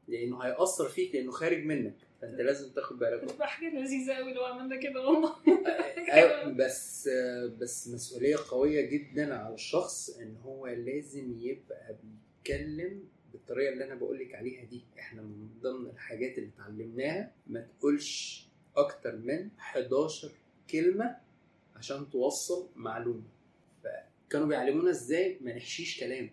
[0.08, 1.95] لأنه هيأثر فيك لأنه خارج منك.
[2.21, 3.23] فأنت لازم تاخد بالك.
[3.23, 5.36] بتبقى حاجة لذيذة قوي لو عملنا كده والله.
[6.13, 7.10] أيوة، بس
[7.60, 13.03] بس مسؤولية قوية جدا على الشخص إن هو لازم يبقى بيتكلم
[13.34, 18.44] بالطريقة اللي أنا بقول لك عليها دي إحنا من ضمن الحاجات اللي اتعلمناها ما تقولش
[18.76, 20.32] أكتر من 11
[20.72, 21.18] كلمة
[21.76, 23.24] عشان توصل معلومة.
[23.84, 26.30] فكانوا بيعلمونا إزاي ما نحشيش كلام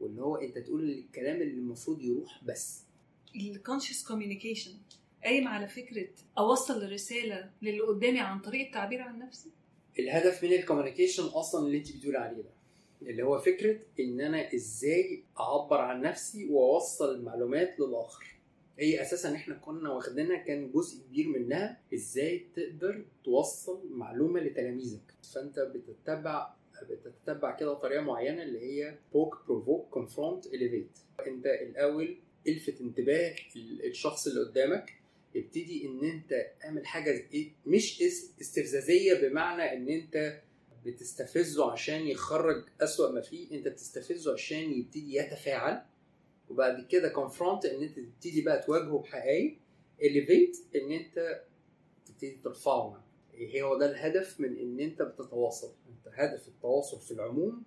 [0.00, 2.82] واللي هو أنت تقول الكلام اللي المفروض يروح بس.
[3.36, 4.72] ال conscious communication
[5.24, 9.50] قايم على فكرة أوصل الرسالة للي قدامي عن طريق التعبير عن نفسي؟
[9.98, 12.50] الهدف من ال communication أصلا اللي أنت بتقول عليه ده.
[13.02, 18.26] اللي هو فكرة إن أنا إزاي أعبر عن نفسي وأوصل المعلومات للآخر.
[18.78, 25.14] هي أساسا إحنا كنا واخدينها كان جزء كبير منها إزاي تقدر توصل معلومة لتلاميذك.
[25.34, 26.58] فأنت بتتبع
[27.04, 32.16] بتتبع كده طريقة معينة اللي هي poke provoke confront elevate أنت الأول
[32.48, 33.34] إلفت انتباه
[33.84, 34.92] الشخص اللي قدامك
[35.36, 37.24] ابتدي إن أنت اعمل حاجة
[37.66, 38.02] مش
[38.40, 40.40] استفزازية بمعنى إن أنت
[40.90, 45.82] بتستفزه عشان يخرج أسوأ ما فيه أنت بتستفزه عشان يبتدي يتفاعل
[46.48, 49.58] وبعد كده confront إن أنت تبتدي بقى تواجهه بحقائق
[50.02, 51.42] elevate إن أنت
[52.06, 53.02] تبتدي ترفعه معاك.
[53.34, 57.62] إيه هو ده الهدف من إن أنت بتتواصل أنت هدف التواصل في العموم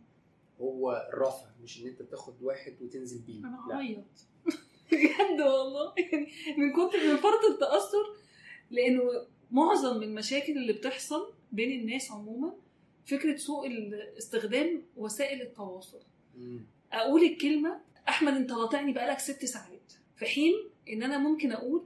[0.61, 3.67] هو الرفع مش إن أنت تاخد واحد وتنزل بيه أنا.
[3.71, 4.05] هعيط
[4.91, 8.15] بجد والله يعني من كتر من فرط التأثر
[8.71, 9.03] لأنه
[9.51, 12.53] معظم المشاكل اللي بتحصل بين الناس عموما
[13.05, 13.67] فكرة سوء
[14.17, 15.99] استخدام وسائل التواصل.
[16.37, 16.65] مم.
[16.93, 19.93] أقول الكلمة أحمد أنت قاطعني بقالك ست ساعات.
[20.15, 20.53] في حين
[20.89, 21.85] إن أنا ممكن أقول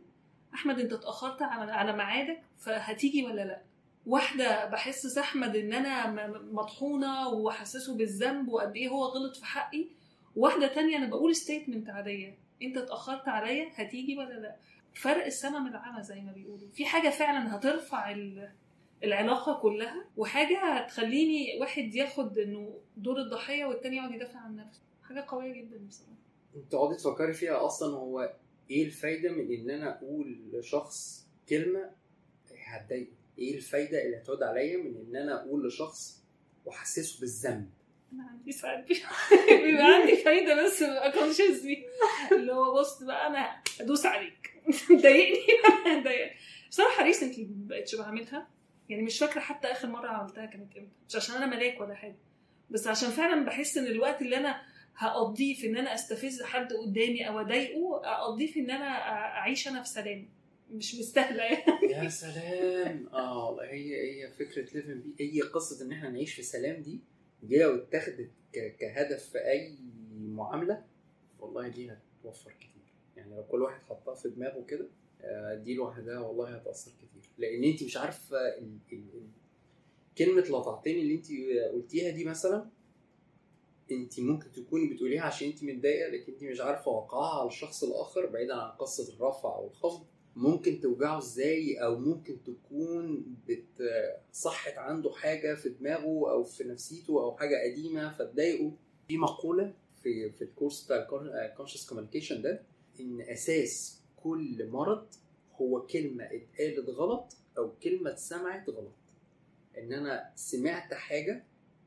[0.53, 3.61] أحمد أنت اتأخرت على على ميعادك فهتيجي ولا لأ؟
[4.05, 9.85] واحدة بحسس أحمد إن أنا مطحونة وحسسه بالذنب وقد إيه هو غلط في حقي.
[10.35, 12.37] واحدة تانية أنا بقول ستيتمنت عادية.
[12.61, 14.55] أنت اتأخرت عليا هتيجي ولا لأ؟
[14.95, 16.69] فرق السما من العمى زي ما بيقولوا.
[16.73, 18.49] في حاجة فعلا هترفع ال-
[19.03, 24.81] العلاقة كلها وحاجة هتخليني واحد ياخد إنه دور الضحية والتاني يقعد يدافع عن نفسه.
[25.03, 26.15] حاجة قوية جدا بصراحة.
[26.71, 28.33] تقعدي تفكري فيها أصلا هو
[28.71, 31.89] إيه الفايدة من إن أنا أقول لشخص كلمة
[32.65, 36.23] هتضايقه؟ إيه الفايدة اللي هتعود عليا من إن أنا أقول لشخص
[36.65, 37.69] وأحسسه بالذنب؟
[38.13, 38.85] أنا عندي ساعات
[39.63, 41.85] بيبقى عندي فايدة بس ببقى كونشسلي
[42.31, 44.61] اللي هو بص بقى أنا أدوس عليك.
[45.01, 45.45] ضايقني.
[45.85, 46.31] أنا هضايقك
[46.69, 48.47] بصراحة ريسنتلي ما بقتش بعملها.
[48.89, 50.87] يعني مش فاكرة حتى آخر مرة عملتها كانت إمتى.
[51.09, 52.15] مش عشان أنا ملاك ولا حاجة.
[52.69, 54.61] بس عشان فعلا بحس إن الوقت اللي أنا
[54.95, 58.85] هقضيه في إن أنا أستفز حد قدامي أو أضايقه أقضيه في إن أنا
[59.37, 60.29] أعيش أنا في سلام.
[60.71, 61.91] مش مستاهلة يعني.
[62.05, 63.07] يا سلام.
[63.13, 65.15] آه والله هي هي فكرة ليفن بي.
[65.19, 66.99] هي قصة إن إحنا نعيش في سلام دي
[67.43, 68.29] دي لو اتخذت
[68.79, 69.75] كهدف في أي
[70.19, 70.83] معاملة
[71.39, 72.93] والله دي هتوفر كتير.
[73.17, 74.87] يعني لو كل واحد حطها في دماغه كده
[75.63, 77.29] دي لوحدها والله هتأثر كتير.
[77.37, 79.29] لأن أنت مش عارفه ال- ال- ال-
[80.17, 81.25] كلمة لطعتني اللي أنت
[81.73, 82.69] قلتيها دي مثلا
[83.91, 88.25] أنت ممكن تكوني بتقوليها عشان أنت متضايقة لكن أنت مش عارفة وقعها على الشخص الآخر
[88.25, 90.05] بعيدا عن قصة الرفع أو الخفض.
[90.35, 97.23] ممكن توجعه إزاي؟ أو ممكن تكون بت- صحت عنده حاجة في دماغه أو في نفسيته
[97.23, 98.71] أو حاجة قديمة فتضايقه.
[99.07, 99.73] في مقولة
[100.03, 101.07] في في ال course بتاع
[101.45, 102.61] ال conscious communication ده
[102.99, 105.07] إن أساس كل مرض
[105.61, 108.93] هو كلمة اتقالت غلط أو كلمة اتسمعت غلط.
[109.77, 111.43] إن أنا سمعت حاجة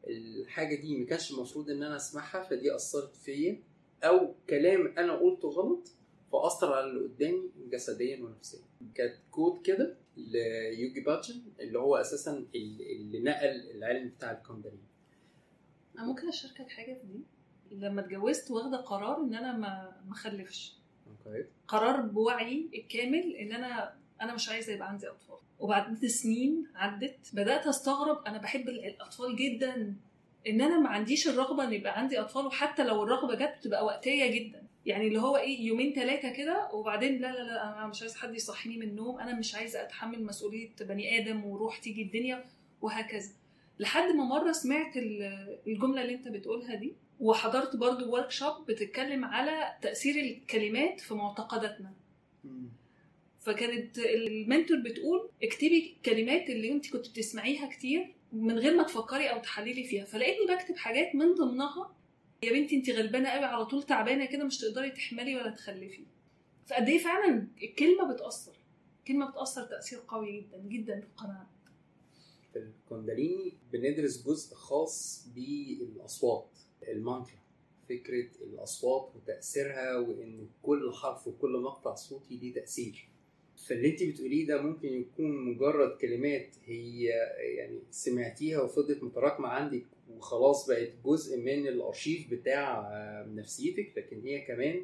[0.06, 3.62] الحاجة دي ما كانش المفروض إن أنا أسمعها فدي أثرت فيا.
[4.02, 5.88] أو كلام أنا قلته غلط
[6.32, 8.60] فأثر على اللي قدامي جسديا ونفسيا.
[8.94, 14.82] كانت quote كده ليوجي باجان اللي هو أساسا اللي نقل العلم بتاع الكونداليني
[15.98, 17.20] أنا ممكن أشاركك حاجة في دي؟
[17.70, 20.77] لما اتجوزت واخدة قرار إن أنا ما ما okay
[21.68, 25.36] قرار بوعي الكامل إن أنا أنا مش عايزة يبقى عندي أطفال.
[25.58, 29.94] وبعد سنين عدت بدأت أستغرب أنا بحب الأطفال جدا.
[30.48, 34.26] إن أنا ما عنديش الرغبة إن يبقى عندي أطفال وحتى لو الرغبة جت بتبقى وقتية
[34.30, 34.62] جدا.
[34.86, 38.34] يعني اللي هو إيه يومين ثلاثة كده وبعدين لا لا لا أنا مش عايز حد
[38.34, 42.44] يصحيني من النوم أنا مش عايزة أتحمل مسؤولية بني آدم وروح تيجي الدنيا
[42.82, 43.30] وهكذا.
[43.78, 49.24] لحد ما مرة سمعت ال- الجملة اللي أنت بتقولها دي وحضرت برضو ورك شوب بتتكلم
[49.24, 51.92] على تأثير الكلمات في معتقداتنا.
[53.40, 59.38] فكانت المنتور بتقول اكتبي كلمات اللي انت كنت بتسمعيها كتير من غير ما تفكري أو
[59.38, 60.04] تحللي فيها.
[60.04, 61.94] فلقيتني بكتب حاجات من ضمنها.
[62.42, 66.04] يا بنتي انت غلبانة قوي على طول تعبانة كده مش تقدري تحملي ولا تخلفي.
[66.66, 68.52] فقد إيه فعلا؟ الكلمة بتأثر.
[68.98, 71.50] الكلمة بتأثر تأثير قوي جدا جدا في القناعة.
[72.52, 76.57] في الكونداليني بندرس جزء خاص بالأصوات.
[76.88, 77.38] المانترا
[77.88, 83.08] فكرة الأصوات وتأثيرها وإن كل حرف وكل مقطع صوتي ليه تأثير.
[83.66, 87.04] فاللي انت بتقوليه ده ممكن يكون مجرد كلمات هي
[87.56, 89.84] يعني سمعتيها وفضلت متراكمة عندك
[90.16, 92.88] وخلاص بقت جزء من الأرشيف بتاع
[93.28, 94.82] نفسيتك لكن هي كمان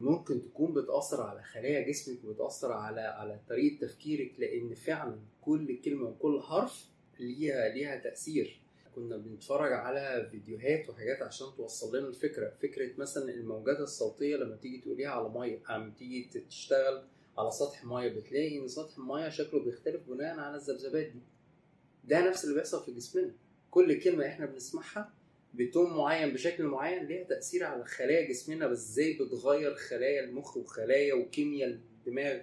[0.00, 6.08] ممكن تكون بتأثر على خلايا جسمك وبتأثر على على طريقة تفكيرك لأن فعلا كل كلمة
[6.08, 6.84] وكل حرف
[7.20, 8.60] ليها ليها تأثير.
[8.96, 12.52] كنا بنتفرج على فيديوهات وحاجات عشان توصل لنا الفكرة.
[12.62, 17.02] فكرة مثلا الموجات الصوتية لما تيجي تقوليها على مية لما تيجي تشتغل
[17.38, 21.20] على سطح مية بتلاقي إن سطح المية شكله بيختلف بناء على الذبذبات دي.
[22.04, 23.32] ده نفس اللي بيحصل في جسمنا.
[23.70, 25.12] كل كلمة إحنا بنسمعها
[25.54, 31.14] بتون معين بشكل معين ليها تأثير على خلايا جسمنا بس إزاي بتغير خلايا المخ وخلايا
[31.14, 32.40] وكيمياء الدماغ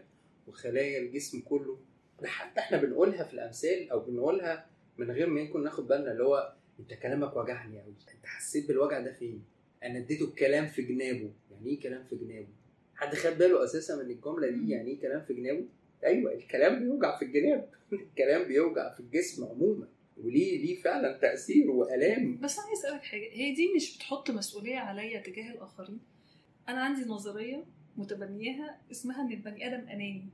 [0.48, 1.78] وخلايا الجسم كله.
[2.22, 6.23] ده حتى إحنا بنقولها في الأمثال أو بنقولها من غير ما يكون ناخد بالنا اللي
[6.23, 9.43] هو انت كلامك وجعني قوي انت حسيت بالوجع ده فين؟
[9.84, 11.32] أنا اديته الكلام في جنابه.
[11.51, 12.47] يعني إيه كلام في جنابه؟
[12.95, 15.65] حد خد باله أساسا من الجملة دي؟ يعني إيه كلام في جنابه؟
[16.03, 17.69] أيوه الكلام بيوجع في الجناب.
[17.93, 19.88] الكلام بيوجع في الجسم عموما.
[20.23, 23.29] وليه ليه فعلا تأثير وألام؟ بس أنا عايز أسألك حاجة.
[23.32, 25.99] هي دي مش بتحط مسؤولية عليا تجاه الآخرين؟
[26.69, 27.65] أنا عندي نظرية
[27.97, 30.25] متبنياها اسمها إن البني آدم أناني.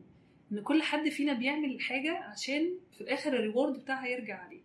[0.51, 4.61] إن كل حد فينا بيعمل حاجة عشان في الآخر الريورد بتاعها يرجع عليه.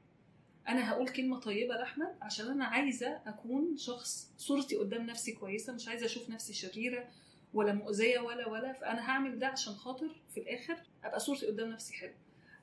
[0.69, 5.89] أنا هقول كلمة طيبة لأحمد عشان أنا عايزة أكون شخص صورتي قدام نفسي كويسة مش
[5.89, 7.09] عايزة أشوف نفسي شريرة
[7.55, 11.95] ولا مؤذية ولا ولا فأنا هعمل ده عشان خاطر في الآخر أبقى صورتي قدام نفسي
[11.95, 12.15] حلوة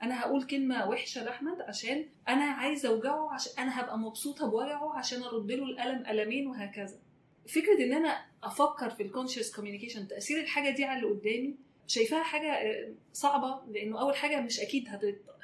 [0.03, 5.23] أنا هقول كلمة وحشة لأحمد عشان أنا عايزة أوجعه عشان أنا هبقى مبسوطة بوجعه عشان
[5.23, 6.99] أرد له الألم ألمين وهكذا.
[7.47, 11.55] فكرة إن أنا أفكر في الكونشس كوميونيكيشن تأثير الحاجة دي على اللي قدامي
[11.91, 14.87] شايفاها حاجة آه، صعبة لأنه أول حاجة مش أكيد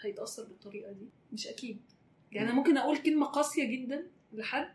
[0.01, 1.05] هيتأثر بالطريقة دي.
[1.33, 1.79] مش أكيد.
[2.31, 4.69] يعني أنا ممكن أقول كلمة قاسية جدا لحد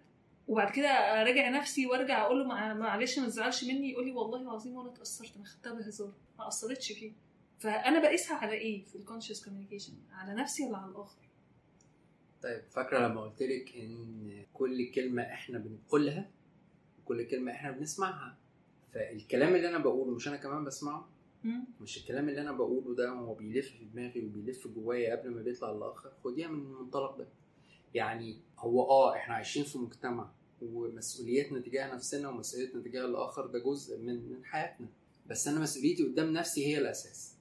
[0.49, 4.41] وبعد كده أراجع نفسي وأرجع أقول له مع- معلش ما تزعلش مني يقول لي والله
[4.41, 7.13] العظيم وأنا اتأثرت أنا خدتها بهزار ما أثرتش فيه.
[7.59, 11.17] فأنا بقيسها على إيه؟ في ال conscious communication على نفسي ولا على الآخر؟
[12.43, 16.31] طيب فاكرة لما قلت لك إن كل كلمة إحنا بنقولها
[17.05, 18.37] كل كلمة إحنا بنسمعها
[18.93, 21.09] فالكلام اللي أنا بقوله مش أنا كمان بسمعه.
[21.81, 25.73] مش الكلام اللي أنا بقوله ده هو بيلف في دماغي وبيلف جوايا قبل ما بيطلع
[25.73, 26.13] للآخر.
[26.25, 27.29] خديها من المنطلق ده.
[27.95, 30.31] يعني هو آه إحنا عايشين في مجتمع
[30.63, 34.87] ومسؤوليتنا تجاه نفسنا ومسؤوليتنا تجاه الآخر ده جزء من من حياتنا.
[35.27, 37.35] بس أنا مسؤوليتي قدام نفسي هي الأساس.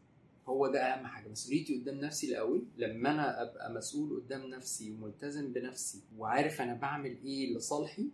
[0.48, 1.28] هو ده أهم حاجة.
[1.30, 2.64] مسؤوليتي قدام نفسي الأول.
[2.78, 8.06] لما أنا أبقى مسؤول قدام نفسي وملتزم بنفسي وعارف أنا بعمل إيه لصالحي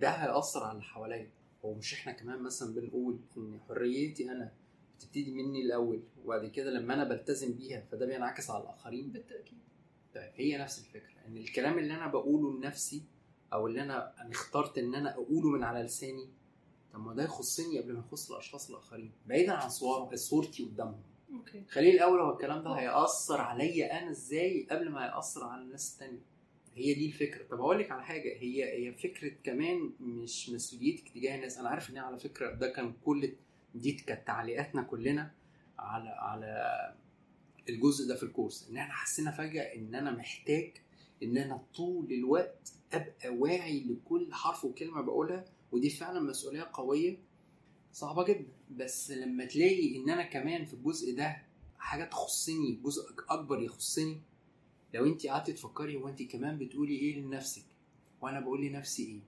[0.00, 1.30] ده هيأثر على اللي حواليا.
[1.64, 4.52] هو مش إحنا كمان مثلا بنقول إن حريتي أنا
[4.98, 9.58] بتبتدي مني الأول وبعد كده لما أنا بلتزم بيها فده بينعكس على الآخرين بالتأكيد.
[10.14, 13.02] طيب هي نفس الفكرة إن الكلام اللي أنا بقوله لنفسي
[13.52, 16.28] أو اللي أنا أنا اخترت إن أنا أقوله من على لساني
[16.92, 21.02] طب ما ده يخصني قبل ما يخص الأشخاص الآخرين بعيدا عن صور صورتي قدامهم.
[21.32, 21.64] أوكي.
[21.68, 26.20] خليه الأول هو الكلام ده هيأثر عليا أنا إزاي قبل ما يأثر على الناس التانية؟
[26.74, 27.44] هي دي الفكرة.
[27.44, 31.58] طب أقول لك على حاجة هي هي فكرة كمان مش مسؤوليتك تجاه الناس.
[31.58, 33.32] أنا عارف إن على فكرة ده كان كل
[33.78, 35.30] دي كانت تعليقاتنا كلنا
[35.78, 36.56] على على
[37.68, 40.72] الجزء ده في الكورس إن إحنا حسينا فجأة إن أنا محتاج
[41.22, 47.18] إن أنا طول الوقت أبقى واعي لكل حرف وكلمة بقولها ودي فعلا مسؤولية قوية
[47.92, 48.52] صعبة جدا.
[48.70, 51.36] بس لما تلاقي إن أنا كمان في الجزء ده
[51.78, 54.20] حاجة تخصني جزء أكبر يخصني
[54.94, 57.64] لو انت قعدتي تفكري هو انت كمان بتقولي إيه لنفسك؟
[58.20, 59.20] وأنا بقول لنفسي إيه؟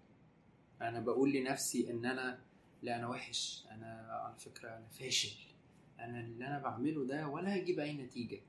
[0.89, 2.39] أنا بقول لنفسي إن أنا
[2.83, 3.65] لا أنا وحش.
[3.71, 5.37] أنا على فكرة أنا فاشل.
[6.01, 8.41] أنا اللي أنا بعمله ده ولا هيجيب أي نتيجة.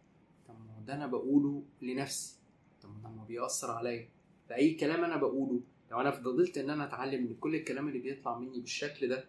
[0.48, 2.36] طب ما ده أنا بقوله لنفسي.
[2.82, 4.10] طب ما ده بيأثر عليا.
[4.50, 5.62] فأي كلام أنا بقوله
[5.92, 9.26] لو أنا فضلت إن أنا أتعلم من كل الكلام اللي بيطلع مني بالشكل ده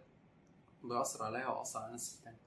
[0.85, 2.39] بيأثر عليا ويأثر على الناس التانية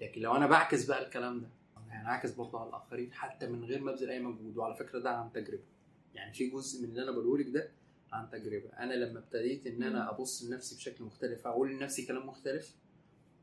[0.00, 1.48] لكن لو أنا بعكس بقى الكلام ده
[1.90, 4.56] هينعكس برضه على الآخرين حتى من غير ما أبذل أي مجهود.
[4.56, 5.62] وعلى فكرة ده عن تجربة.
[6.14, 7.70] يعني في جزء من اللي أنا بقوله لك ده
[8.12, 8.68] عن تجربة.
[8.78, 12.74] أنا لما ابتديت إن أنا أبص لنفسي بشكل مختلف أقول لنفسي كلام مختلف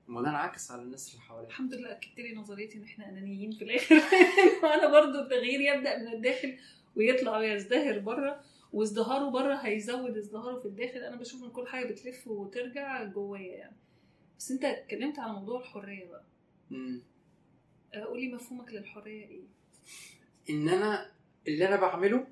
[0.09, 1.47] ده انعكس على الناس اللي حواليا.
[1.47, 3.95] الحمد لله اكدت لي نظريتي إن إحنا أنانيين في الآخر.
[4.63, 6.57] وأنا برضو التغيير يبدأ من الداخل
[6.95, 10.99] ويطلع ويزدهر بره وازدهاره بره هيزود ازدهاره في الداخل.
[10.99, 13.75] أنا بشوف إن كل حاجة بتلف وترجع جوايا يعني.
[14.39, 16.23] بس أنت اتكلمت على موضوع الحرية بقى.
[16.69, 17.01] مم.
[17.93, 19.43] آه، قولي مفهومك للحرية إيه؟
[20.49, 21.11] إن أنا
[21.47, 22.27] اللي أنا بعمله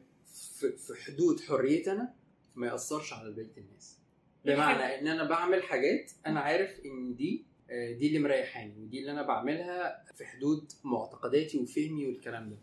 [0.59, 2.13] في في حدود حريتي أنا
[2.55, 3.97] ما يأثرش على بقية الناس.
[4.45, 9.11] بمعنى إن أنا بعمل حاجات أنا عارف إن دي آه، دي اللي مريحاني ودي اللي
[9.11, 12.57] أنا بعملها في حدود معتقداتي وفهمي والكلام ده.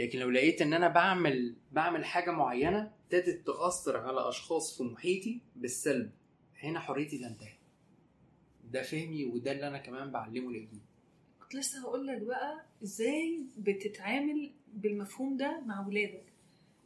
[0.00, 5.40] لكن لو لقيت إن أنا بعمل بعمل حاجة معينة ابتدت تأثر على أشخاص في محيطي
[5.56, 6.10] بالسلب
[6.62, 7.52] هنا حريتي تنتهي
[8.70, 10.80] ده فهمي وده اللي أنا كمان بعلمه لابني.
[11.40, 16.24] كنت لسه هقول لك بقى إزاي بتتعامل بالمفهوم ده مع ولادك.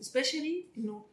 [0.03, 1.07] Especially إنه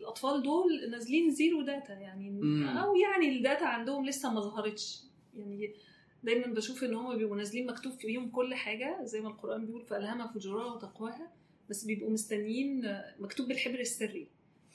[0.00, 2.30] الأطفال دول نازلين zero data يعني.
[2.30, 2.64] مم.
[2.68, 5.00] أو يعني ال data عندهم لسه ما ظهرتش.
[5.36, 5.74] يعني
[6.22, 10.26] دايما بشوف إن هم بيبقوا نازلين مكتوب فيهم كل حاجة زي ما القرآن بيقول فالهمها
[10.32, 11.32] فجورها وتقواها
[11.70, 14.26] بس بيبقوا مستنيين مكتوب بالحبر السري.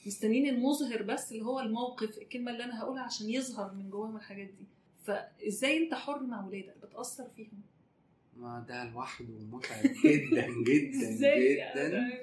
[0.05, 4.47] مستنيين المظهر بس اللي هو الموقف الكلمة اللي أنا هقولها عشان يظهر من جواهم الحاجات
[4.47, 4.65] دي.
[5.03, 7.61] فإزاي أنت حر مع ولادك؟ بتأثر فيهم.
[8.37, 11.35] ما ده لوحده متعب جدا جدا جدا.
[11.55, 12.13] يعني؟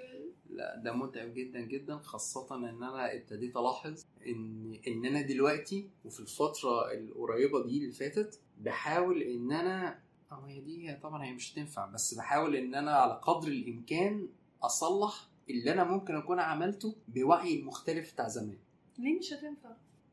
[0.52, 6.20] لا ده متعب جدا جدا خاصة إن أنا ابتديت ألاحظ إن إن أنا دلوقتي وفي
[6.20, 9.98] الفترة القريبة دي اللي فاتت بحاول إن أنا
[10.32, 14.28] آه هي دي طبعا هي مش هتنفع بس بحاول إن أنا على قدر الإمكان
[14.62, 18.58] أصلح اللي أنا ممكن أكون عملته بوعي المختلف بتاع زمان.
[18.98, 19.70] ليه مش هتنفع؟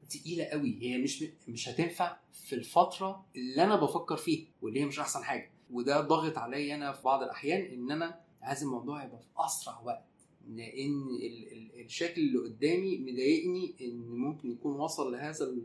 [0.09, 4.99] تقيلة قوي هي مش مش هتنفع في الفترة اللي أنا بفكر فيها واللي هي مش
[4.99, 5.51] أحسن حاجة.
[5.71, 10.03] وده ضاغط عليا أنا في بعض الأحيان إن أنا عايز الموضوع يبقى في أسرع وقت.
[10.47, 15.55] لأن ال- ال- الشكل اللي قدامي مضايقني إن ممكن يكون وصل لهذا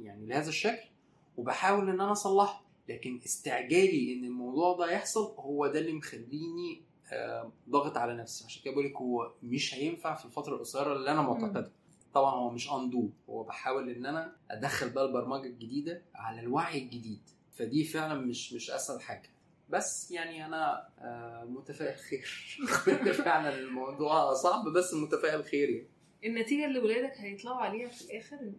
[0.00, 0.88] يعني لهذا الشكل
[1.36, 2.62] وبحاول إن أنا أصلحه.
[2.88, 8.44] لكن استعجالي إن الموضوع ده يحصل هو ده اللي مخليني آه، ضاغط على نفسي.
[8.44, 11.70] عشان كده بقول لك هو مش هينفع في الفترة القصيرة اللي أنا معتقدها.
[12.14, 17.20] طبعا هو مش undo هو بحاول إن أنا أدخل بقى البرمجة الجديدة على الوعي الجديد.
[17.52, 19.28] فدي فعلا مش مش أسهل حاجة.
[19.72, 22.58] بس يعني أنا آه، متفائل خير.
[23.24, 25.88] فعلا الموضوع صعب بس متفائل خير يعني.
[26.24, 28.52] النتيجة اللي ولادك هيطلعوا عليها في الآخر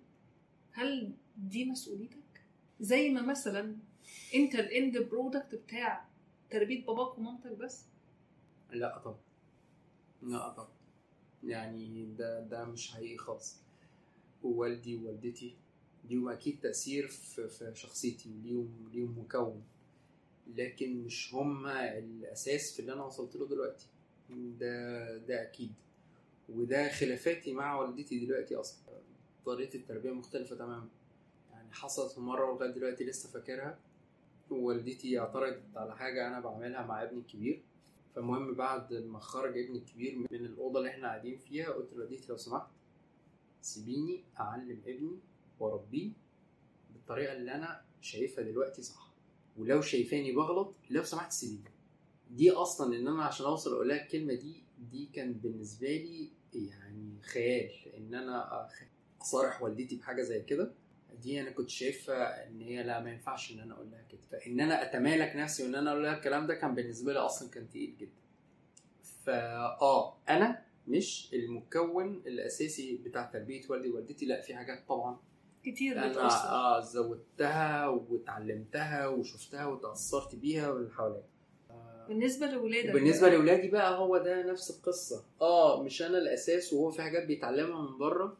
[0.71, 2.17] هل دي مسؤوليتك؟
[2.79, 3.77] زي ما مثلا
[4.35, 6.05] أنت ال end product بتاع
[6.49, 7.85] تربية باباك ومامتك بس؟
[8.71, 9.19] لا طبعا.
[10.21, 10.73] لا طبعا.
[11.43, 13.57] يعني ده ده مش حقيقي خالص.
[14.43, 15.57] ووالدي ووالدتي
[16.09, 19.63] ليهم أكيد تأثير في, في شخصيتي وليهم ليهم مكون.
[20.47, 23.87] لكن مش هما الأساس في اللي أنا وصلت له دلوقتي.
[24.59, 25.71] ده ده أكيد.
[26.49, 28.83] وده خلافاتي مع والدتي دلوقتي أصلا.
[29.45, 30.87] طريقة التربية مختلفة تماما.
[31.51, 33.79] يعني حصلت مرة ولغاية دلوقتي لسه فاكرها.
[34.49, 37.61] والدتي اعترضت على حاجة أنا بعملها مع ابني الكبير.
[38.15, 42.37] فالمهم بعد ما خرج ابني الكبير من الأوضة اللي إحنا قاعدين فيها قلت لوالدتي لو
[42.37, 42.67] سمحت
[43.61, 45.19] سيبيني أعلم ابني
[45.59, 46.11] وأربيه
[46.93, 49.12] بالطريقة اللي أنا شايفها دلوقتي صح.
[49.57, 51.69] ولو شايفاني بغلط لو سمحت سيبيني
[52.31, 57.21] دي أصلا إن أنا عشان أوصل أقول لها الكلمة دي دي كان بالنسبة لي يعني
[57.21, 57.71] خيال.
[57.97, 58.67] إن أنا
[59.21, 60.71] أصارح والدتي بحاجة زي كده
[61.21, 64.21] دي أنا كنت شايفها إن هي لا ما ينفعش إن أنا أقول لها كده.
[64.31, 67.69] فإن أنا أتمالك نفسي وإن أنا أقول لها الكلام ده كان بالنسبة لي أصلا كان
[67.69, 68.21] تقيل جدا.
[69.23, 74.25] فا آه أنا مش المكون الأساسي بتاع تربية والدي ووالدتي.
[74.25, 75.19] لا في حاجات طبعا
[75.63, 76.47] كتير أنا بتأثر.
[76.49, 81.23] آه زودتها واتعلمتها وشفتها وتأثرت بيها واللي حواليا.
[82.07, 85.23] بالنسبة لاولادك وبالنسبه لاولادي بقى هو ده نفس القصة.
[85.41, 88.37] آه مش أنا الأساس وهو في حاجات بيتعلمها من بره.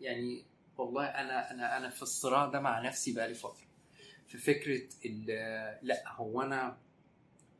[0.00, 0.44] يعني
[0.78, 3.66] والله أنا أنا أنا في الصراع ده مع نفسي بقى لي فترة.
[4.26, 6.76] في فكرة ال- لأ هو أنا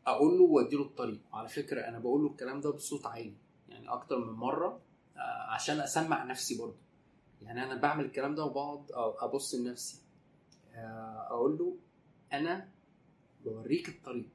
[0.07, 1.21] أقول له وادي له الطريق.
[1.33, 3.35] وعلى فكرة أنا بقول له الكلام ده بصوت عالي.
[3.69, 4.81] يعني أكتر من مرة
[5.17, 6.77] آه، عشان أسمع نفسي برضه.
[7.43, 8.87] يعني أنا بعمل الكلام ده وبقعد
[9.19, 9.99] أبص لنفسي.
[10.75, 11.77] آه، أقول له
[12.33, 12.69] أنا
[13.45, 14.29] بوريك الطريق.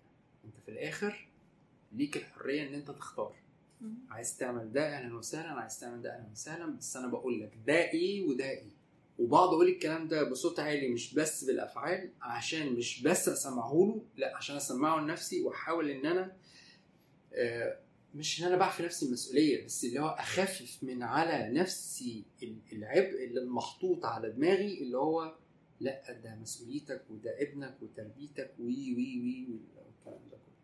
[0.46, 1.28] أنت في الآخر
[1.92, 3.36] ليك الحرية إن أنت تختار.
[4.10, 7.74] عايز تعمل ده أهلا وسهلا عايز تعمل ده أهلا وسهلا بس أنا بقول لك ده
[7.74, 8.70] إيه وده إيه.
[9.20, 14.38] وبقعد أقول الكلام ده بصوت عالي مش بس بالأفعال عشان مش بس أسمعه له لأ
[14.38, 16.36] عشان أسمعه لنفسي وأحاول إن أنا
[17.34, 17.80] آه،
[18.16, 23.24] مش ان أنا بعفي نفسي المسؤولية بس اللي هو أخفف من على نفسي ال- العبء
[23.24, 25.36] اللي محطوط على دماغي اللي هو
[25.80, 30.56] لأ ده مسؤوليتك وده ابنك وتربيتك وي وي وي والكلام ده كله.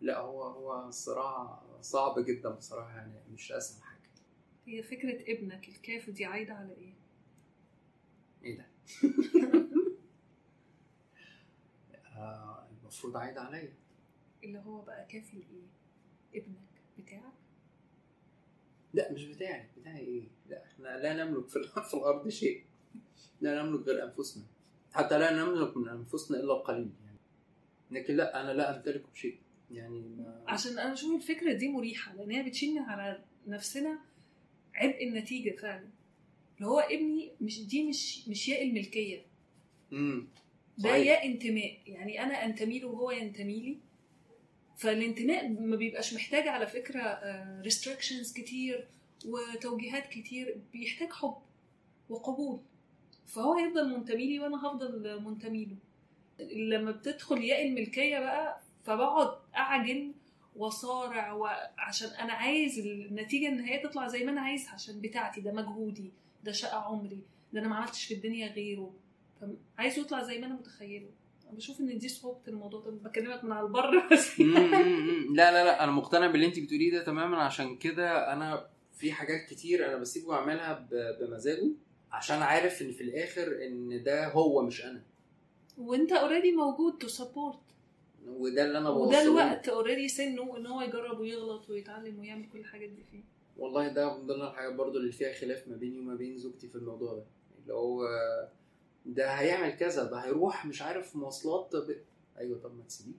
[0.00, 3.96] لأ هو هو صراع صعب جدا بصراحة يعني مش أسهل حاجة.
[4.66, 6.94] هي فكرة ابنك الكاف دي عايدة على إيه؟
[8.44, 8.66] إيه ده؟
[12.16, 13.72] آه المفروض عايد عليا.
[14.44, 16.75] اللي هو بقى كافل إيه ابنك.
[16.98, 17.22] بتاعك؟
[18.94, 19.66] لا مش بتاعي.
[19.76, 22.62] بتاعي إيه؟ لا إحنا لا نملك في, ال- في الأرض شيء.
[23.40, 24.44] لا نملك غير أنفسنا.
[24.92, 27.18] حتى لا نملك من أنفسنا إلا القليل يعني.
[27.90, 29.38] لكن لا أنا لا امتلك شيء
[29.70, 33.98] يعني ما عشان أنا بشوف الفكرة دي مريحة لأن هي بتشيل من على نفسنا
[34.74, 35.88] عبء النتيجة فعلا.
[36.56, 39.22] اللي هو ابني مش دي مش مش ياء الملكية.
[39.92, 40.28] امم
[40.78, 40.96] ده.
[40.96, 41.78] ياء انتماء.
[41.86, 43.78] يعني أنا أنتمي له وهو ينتمي لي.
[44.76, 47.20] فالانتماء ما بيبقاش محتاج على فكرة
[47.62, 48.88] ريستريكشنز كتير
[49.26, 51.36] وتوجيهات كتير بيحتاج حب
[52.08, 52.60] وقبول.
[53.26, 55.76] فهو هيفضل منتمي لي وأنا هفضل منتمي له.
[56.56, 60.12] لما بتدخل ياء الملكية بقى فبقعد أعجن
[60.56, 66.10] وأصارع وعشان أنا عايز النتيجة النهائية تطلع زي ما أنا عايزها عشان بتاعتي ده مجهودي
[66.44, 67.20] ده شقى عمري
[67.52, 68.94] ده أنا ما عملتش في الدنيا غيره.
[69.78, 71.10] عايزه يطلع زي ما أنا متخيله.
[71.52, 73.90] بشوف إن دي صعوبة الموضوع ده بكلمك من على البر.
[74.12, 74.40] بس.
[74.40, 77.36] لا لا لا أنا مقتنع باللي انت بتقوليه ده تماما.
[77.38, 80.88] عشان كده أنا في حاجات كتير أنا بسيبه اعملها
[81.20, 81.68] بمزاجه
[82.12, 85.02] عشان عارف إن في الآخر إن ده هو مش أنا.
[85.78, 87.58] وأنت already موجود to support
[88.28, 89.34] وده اللي أنا وده بوصله.
[89.34, 89.42] له.
[89.46, 93.20] الوقت already سنه إن هو يجرب ويغلط ويتعلم ويعمل كل الحاجات دي فيه.
[93.58, 96.74] والله ده من ضمن الحاجات برضو اللي فيها خلاف ما بيني وما بين زوجتي في
[96.74, 97.24] الموضوع ده.
[97.62, 98.04] اللي هو
[99.06, 101.94] ده هيعمل كذا ده هيروح مش عارف مواصلات طب
[102.38, 103.18] أيوه طب ما تسيبيه.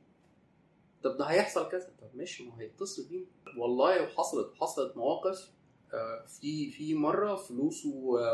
[1.03, 1.89] طب ده هيحصل كذا.
[2.01, 3.25] طب ماشي ما هيتصل بينا.
[3.57, 5.51] والله وحصلت حصلت مواقف
[5.93, 7.89] آه، في في مرة فلوسه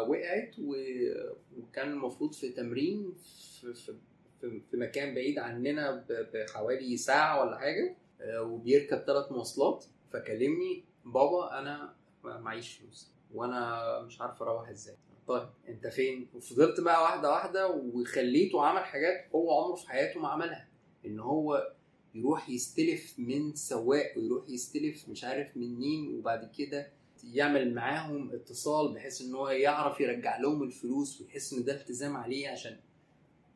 [0.08, 3.14] وقعت وكان المفروض في تمرين
[3.62, 3.94] في في
[4.42, 9.86] في- مكان بعيد عننا بحوالي ساعة ولا حاجة آه، وبيركب ثلاث مواصلات.
[10.12, 11.94] فكلمني بابا أنا
[12.24, 14.96] معيش فلوس وأنا مش عارف أروح إزاي.
[15.28, 20.28] طيب انت فين؟ وفضلت بقى واحدة واحدة وخليته عمل حاجات هو عمره في حياته ما
[20.28, 20.68] عملها.
[21.06, 21.74] إن هو
[22.16, 26.92] يروح يستلف من سواق ويروح يستلف مش عارف من مين وبعد كده
[27.24, 32.50] يعمل معاهم اتصال بحيث إن هو يعرف يرجع لهم الفلوس ويحس إن ده التزام عليه
[32.50, 32.80] عشان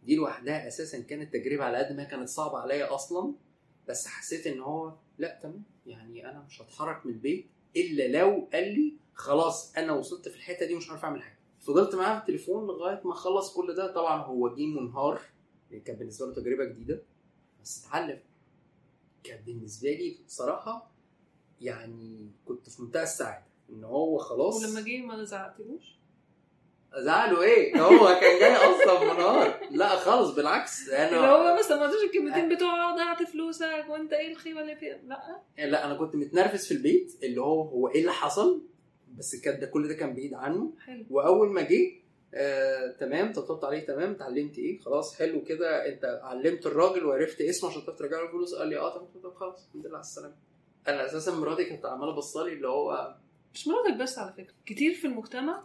[0.05, 3.33] دي لوحدها أساسا كانت تجربة على قد ما كانت صعبة عليا أصلا.
[3.87, 5.63] بس حسيت إن هو لأ تمام.
[5.87, 7.45] يعني أنا مش هتحرك من البيت
[7.75, 11.36] إلا لو قال لي خلاص أنا وصلت في الحتة دي ومش عارف أعمل حاجة.
[11.67, 13.93] فضلت معاه في التليفون لغاية ما خلص كل ده.
[13.93, 15.21] طبعا هو جه منهار
[15.71, 17.03] يعني كان بالنسبة له تجربة جديدة
[17.61, 18.19] بس اتعلم.
[19.23, 20.91] كان بالنسبة لي بصراحة
[21.61, 24.63] يعني كنت في منتهى السعادة إن هو خلاص.
[24.63, 25.97] ولما جه ما زعقتلوش؟
[26.97, 29.59] زعله إيه؟ هو كان جاي أصلا منهار.
[29.71, 34.61] لا خالص بالعكس اللي أنا هو ما سمعتوش الكلمتين بتوع ضيعت فلوسك وأنت إيه الخيبه
[34.61, 35.41] اللي فيها لا.
[35.65, 38.61] لا أنا كنت متنرفز في البيت اللي هو هو إيه اللي حصل؟
[39.17, 40.73] بس كان ده كل ده كان بعيد عنه.
[40.85, 41.05] حلو.
[41.09, 41.91] وأول ما جه
[42.33, 45.87] آه، تمام طبطبت عليه تمام اتعلمت إيه؟ خلاص حلو كده.
[45.89, 49.33] أنت علمت الراجل وعرفت اسمه عشان تعرف ترجع له الفلوس قال لي آه طب طب
[49.35, 50.35] خلاص الحمد لله على السلامة.
[50.87, 53.15] أنا أساسا مراتي كانت عمالة بصالي اللي هو
[53.53, 55.63] مش مراتك بس على فكرة كتير في المجتمع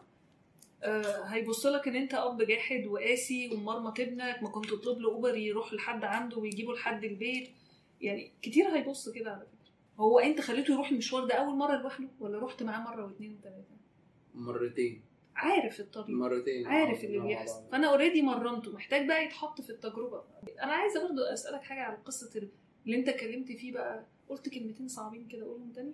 [0.83, 5.37] آه هيبص لك إن أنت أب جاحد وقاسي ومرمط ابنك ما كنت تطلب له أوبر
[5.37, 7.49] يروح لحد عنده ويجيبه لحد البيت.
[8.01, 9.52] يعني كتير هيبص كده على فكرة.
[9.99, 13.83] هو انت خليته يروح المشوار ده أول مرة لوحده ولا رحت معاه مرة واثنين وثلاثه
[14.35, 15.03] مرتين.
[15.37, 16.17] عارف الطريق.
[16.17, 16.67] مرتين.
[16.67, 17.63] عارف اللي مع بيحصل.
[17.73, 18.73] فأنا اوريدي مرنته.
[18.73, 20.25] محتاج بقى يتحط في التجربة.
[20.63, 22.49] أنا عايزة برضو أسألك حاجة على قصة
[22.87, 24.07] اللي انت اتكلمت فيه بقى.
[24.29, 25.93] قلت كلمتين صعبين كده قولهم تاني.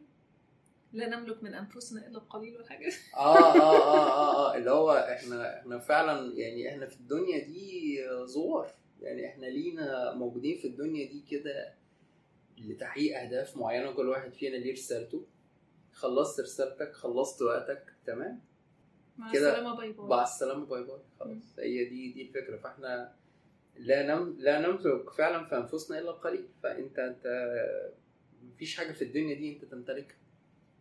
[0.92, 2.86] لا نملك من أنفسنا إلا القليل والحاجة.
[3.16, 4.56] آه آه آه آه آه.
[4.56, 8.70] اللي هو إحنا إحنا فعلا يعني إحنا في الدنيا دي زوار.
[9.00, 11.74] يعني إحنا لينا موجودين في الدنيا دي كده
[12.60, 15.26] لتحقيق أهداف معينة كل واحد فينا ليه رسالته.
[15.92, 18.40] خلصت رسالتك خلصت وقتك تمام؟
[19.18, 20.06] مع السلامة باي باي.
[20.08, 20.98] مع السلامة باي باي.
[21.20, 22.56] خلاص هي دي دي الفكرة.
[22.56, 23.12] فاحنا
[23.76, 26.48] لا نم لا نملك فعلا في أنفسنا إلا القليل.
[26.62, 27.26] فأنت أنت
[28.54, 30.16] مفيش حاجة في الدنيا دي أنت تمتلكها.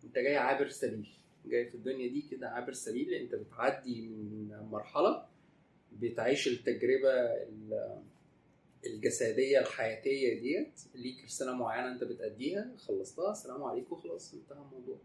[0.04, 1.10] أنت جاي عابر سبيل
[1.46, 5.26] جاي في الدنيا دي كده عابر سبيل أنت بتعدي من مرحلة
[5.92, 8.02] بتعيش التجربة ال-
[8.88, 14.98] الجسدية الحياتية ديت ليك رساله معينة انت بتأديها خلصتها السلام عليكم خلاص انتهى الموضوع.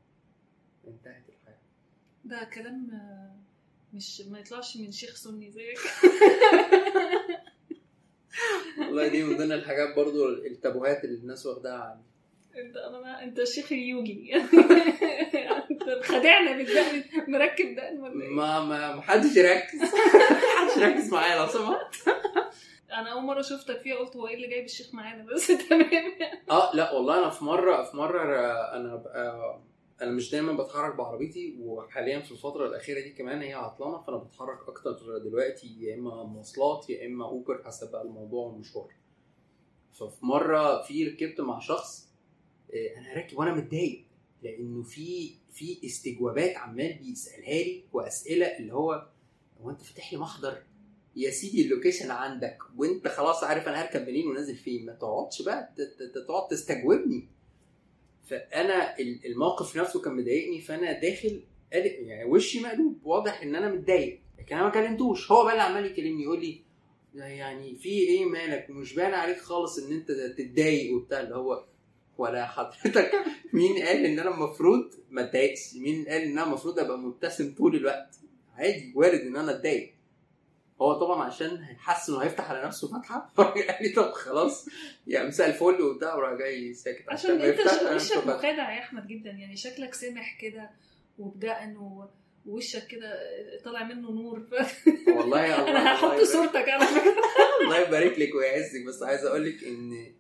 [0.88, 1.58] انتهت الحياة.
[2.24, 3.36] ده كلام آه،
[3.96, 5.78] مش ما يطلعش من شيخ سني زيك.
[8.78, 12.02] والله دي من ضمن الحاجات برضو التابوهات اللي الناس واخداها عني.
[12.66, 14.34] انت أنا ما انت الشيخ اليوجي.
[15.70, 19.80] انت خدعنا بالدقن مركب دقن ولا إيه؟ ما ما ما حدش يركز.
[20.58, 21.94] حدش يركز معايا لو سمحت.
[23.00, 25.90] أنا أول مرة شفتك فيها قلت هو إيه اللي جايب الشيخ معانا بس؟ تمام.
[26.50, 28.22] آه لا والله أنا في مرة في مرة
[28.76, 29.58] أنا بقى
[30.02, 34.68] أنا مش دايما بتحرك بعربيتي وحاليا في الفترة الأخيرة دي كمان هي عطلانة فأنا بتحرك
[34.68, 38.88] أكتر دلوقتي يا إما مواصلات يا إما أوبر حسب بقى الموضوع والمشوار.
[39.92, 42.08] ففي مرة في ركبت مع شخص
[42.74, 44.04] آه، أنا راكب وأنا متضايق
[44.42, 49.06] لأنه في في استجوابات عمال بيسألها لي وأسئلة اللي هو
[49.60, 50.62] هو أنت فاتح لي محضر؟
[51.16, 54.86] يا سيدي اللوكيشن عندك وانت خلاص عارف أنا هركب منين ونازل فين.
[54.86, 55.72] ما تقعدش بقى
[56.26, 57.28] تقعد تستجوبني.
[58.24, 61.42] فأنا ال- الموقف نفسه كان مضايقني فأنا داخل
[61.72, 64.20] يعني وشي مقلوب واضح إن أنا متضايق.
[64.38, 65.32] لكن أنا ما كلمتوش.
[65.32, 66.60] هو بقى اللي عمال يكلمني يقول لي
[67.14, 71.20] يعني في إيه مالك؟ مش باين عليك خالص إن أنت تتضايق وبتاع.
[71.20, 71.64] اللي هو
[72.18, 73.10] ولا حضرتك.
[73.52, 77.76] مين قال إن أنا المفروض ما أتضايقش؟ مين قال إن أنا المفروض أبقى مبتسم طول
[77.76, 78.14] الوقت؟
[78.54, 79.94] عادي وارد إن أنا أتضايق.
[80.82, 84.68] هو طبعا عشان هيحس انه هيفتح على نفسه فتحه فقال لي طب خلاص
[85.06, 87.08] يا مساء الفل وبتاع وراح جاي ساكت.
[87.08, 87.60] عشان انت
[87.94, 88.16] وشك.
[88.26, 90.70] مخادع يا أحمد جدا يعني شكلك سمح كده
[91.18, 92.08] وبدقن و-
[92.46, 93.20] ووشك كده
[93.64, 94.40] طالع منه نور.
[94.40, 94.54] ف...
[95.18, 97.14] والله يا الله أنا هحط صورتك على فكرة.
[97.64, 98.84] الله يبارك لك ويعزك.
[98.86, 100.12] بس عايز أقول لك ان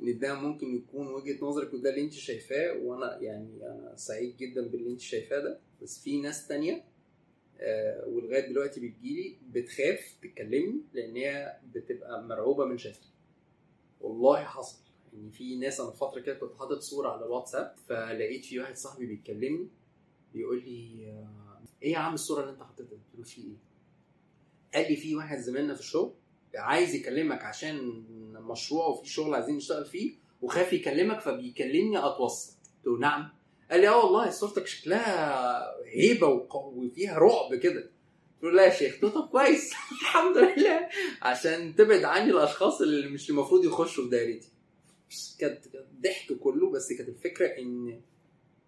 [0.00, 4.62] إن ده ممكن يكون وجهة نظرك وده اللي أنت شايفاه وأنا يعني أنا سعيد جدا
[4.68, 5.58] باللي أنت شايفاه ده.
[5.82, 6.84] بس في ناس تانية
[8.06, 13.06] ولغاية دلوقتي بتجيلي بتخاف تكلمني لأن هي بتبقى مرعوبة من شكلي.
[14.00, 14.78] والله حصل.
[15.14, 19.06] ان في ناس أنا فترة كده كنت حاطط صورة على الواتساب فلقيت في واحد صاحبي
[19.06, 19.68] بيكلمني
[20.34, 23.56] بيقول لي آه، إيه يا عم الصورة اللي أنت حاططها قلت له في إيه؟
[24.74, 26.12] قال لي في واحد زميلنا في الشغل
[26.56, 32.56] عايز يكلمك عشان مشروع وفي شغل عايزين نشتغل فيه وخاف يكلمك فبيكلمني أتوسط.
[32.76, 33.28] قلت له نعم.
[33.70, 37.80] قال لي آه والله صورتك شكلها هيبه وفيها رعب كده.
[37.80, 39.00] قلت له لا يا شيخ.
[39.00, 39.72] طب كويس.
[40.02, 40.88] الحمد لله.
[41.22, 44.48] عشان تبعد عني الأشخاص اللي مش المفروض يخشوا في دايرتي.
[45.38, 45.64] كانت
[46.00, 48.00] ضحك كله بس كانت الفكرة إن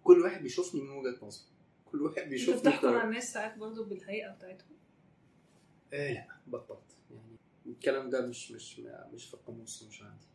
[0.03, 1.45] كل واحد بيشوفني من وجهة نظره
[1.91, 2.89] كل واحد أنت بيشوفني بطريقة.
[2.99, 4.77] على الناس ساعات برضو بالهيئة بتاعتهم؟
[5.93, 6.79] آه لا بطلت.
[7.11, 7.35] يعني
[7.65, 8.79] الكلام ده مش مش
[9.13, 10.25] مش في القاموس مش عندي.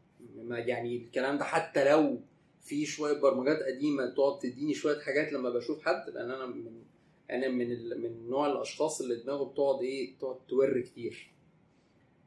[0.70, 2.20] يعني الكلام ده حتى لو
[2.64, 6.82] في شوية برمجات قديمة تقعد تديني شوية حاجات لما بشوف حد لأن أنا من
[7.30, 8.00] أنا من ال...
[8.02, 11.30] من نوع الأشخاص اللي دماغه بتقعد إيه تقعد تور كتير.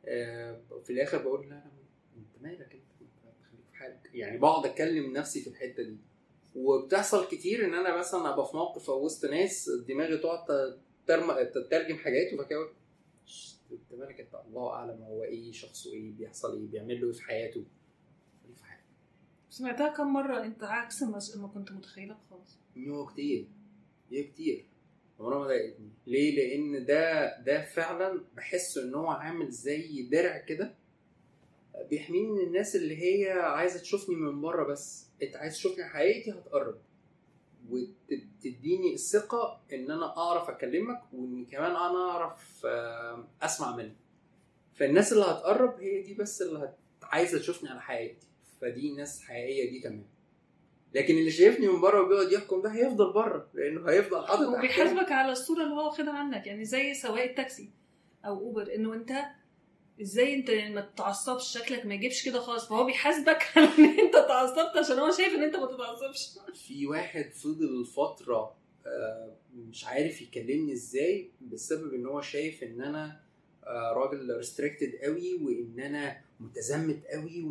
[0.06, 1.64] آه في الآخر بقول لا
[2.18, 3.12] أنت مالك أنت؟
[3.52, 4.10] خليك في حالك.
[4.14, 5.98] يعني بقعد اكلم نفسي في الحتة دي.
[6.56, 10.78] وبتحصل كتير إن أنا مثلا أبقى في موقف أو وسط ناس دماغي تقعد.
[11.54, 12.70] تترجم حاجات وبعد كده أقول،
[13.26, 17.14] "شش، أنت مالك أنت؟ الله أعلم هو إيه شخصه إيه بيحصل إيه بيعمل له إيه
[17.14, 17.64] في حياته؟
[19.58, 22.58] سمعتها كم مرة؟ أنت عكس ما كنت متخيلة خالص.
[22.76, 23.48] يو كتير.
[24.12, 24.66] يو كتير.
[25.20, 25.90] عمرها ما ضايقتني.
[26.08, 30.76] ليه؟ لأن ده ده فعلا بحس إن هو عامل زي درع كده
[31.90, 35.08] بيحميني من الناس اللي هي عايزة تشوفني من بره بس.
[35.24, 36.78] أنت عايز تشوفني حقيقتي هتقرب.
[37.70, 42.66] وتديني الثقة إن أنا أعرف أكلمك وإن كمان أنا أعرف
[43.42, 43.96] أسمع منك.
[44.74, 46.78] فالناس اللي هتقرب هي دي بس اللي هت...
[47.04, 48.27] عايزة تشوفني على حقيقتي.
[48.62, 50.06] فدي ناس حقيقية دي تمام
[50.96, 54.48] لكن اللي شايفني من بره وبيقعد يحكم ده هيفضل بره لأنه هيفضل حاطط.
[54.48, 57.70] وبيحاسبك على الصورة اللي هو واخدها عنك يعني زي سواق التاكسي
[58.26, 59.12] أو أوبر إنه أنت
[60.02, 64.78] إزاي أنت ما تتعصبش شكلك ما يجيبش كده خالص فهو بيحاسبك على إن أنت اتعصبت
[64.78, 68.56] عشان هو شايف إن أنت ما تتعصبش في واحد فضل فترة
[68.86, 73.20] آه، مش عارف يكلمني إزاي بسبب إن هو شايف إن أنا
[73.64, 77.44] آه، راجل ريستريكتد قوي وإن أنا متزمت قوي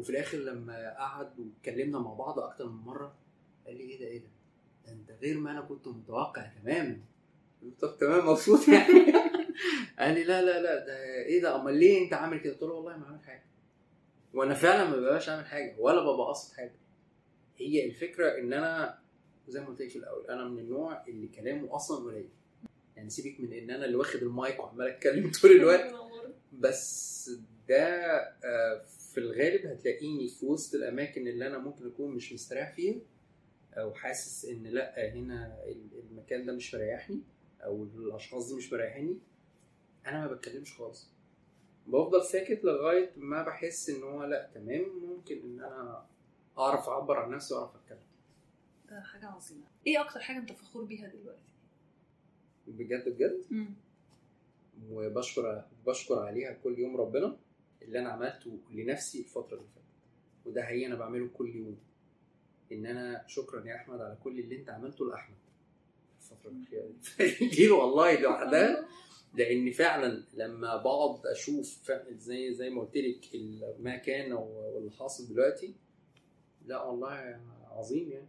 [0.00, 3.14] وفي الآخر لما قعد واتكلمنا مع بعض أكتر من مرة
[3.66, 4.28] قال لي إيه ده إيه ده؟
[4.86, 7.00] ده أنت غير ما أنا كنت متوقع تماما
[7.62, 9.12] قلت طب تمام مبسوط يعني؟
[9.98, 12.72] قال لي لا لا لا ده إيه ده أمال ليه أنت عامل كده؟ قلت له
[12.72, 13.42] والله ما عامل حاجة.
[14.34, 16.74] وأنا فعلا ما ببقاش عامل حاجة ولا ببقى قاصد حاجة.
[17.56, 18.98] هي الفكرة إن أنا
[19.48, 22.28] زي ما قلت لك في الأول أنا من النوع اللي كلامه أصلا قليل.
[22.96, 25.94] يعني سيبك من إن أنا اللي واخد المايك وعمال أتكلم طول الوقت.
[26.52, 27.30] بس
[27.68, 28.82] ده آه،
[29.20, 33.00] في الغالب هتلاقيني في وسط الأماكن اللي أنا ممكن أكون مش مستريح فيها
[33.74, 35.64] أو حاسس إن لأ هنا
[36.10, 37.20] المكان ده مش مريحني
[37.60, 39.18] أو الأشخاص دي مش مريحيني
[40.06, 41.10] أنا ما بتكلمش خالص.
[41.86, 46.06] بفضل ساكت لغاية ما بحس إن هو لأ تمام ممكن إن أنا
[46.58, 47.98] أعرف أعبر عن نفسي وأعرف أتكلم.
[48.90, 49.64] ده حاجة عظيمة.
[49.86, 51.48] إيه أكتر حاجة أنت فخور بيها دلوقتي؟
[52.66, 53.66] بجد بجد؟
[54.90, 57.36] وبشكر بشكر عليها كل يوم ربنا.
[57.90, 59.86] اللي أنا عملته لنفسي الفترة اللي فاتت.
[60.46, 61.78] وده حقيقي أنا بعمله كل يوم.
[62.72, 65.36] إن أنا شكرا يا أحمد على كل اللي أنت عملته لأحمد.
[66.20, 68.88] الفترة الاخيره دي والله لوحدها.
[69.34, 73.24] لأن فعلا لما بقعد أشوف فعلا زي زي ما قلت لك
[73.78, 75.74] ما كان واللي حاصل دلوقتي
[76.66, 78.28] لا والله عظيم يعني.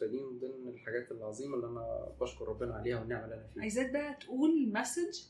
[0.00, 3.62] فدي من ضمن الحاجات العظيمة اللي أنا بشكر ربنا عليها والنعمة اللي أنا فيها.
[3.62, 5.22] عايزاك بقى تقول مسج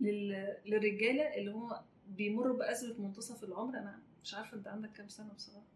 [0.00, 0.56] لل...
[0.66, 1.80] للرجالة اللي هو
[2.10, 3.78] بيمروا بأزمة منتصف العمر.
[3.78, 5.66] أنا مش عارفة أنت عندك كام سنة بصراحة.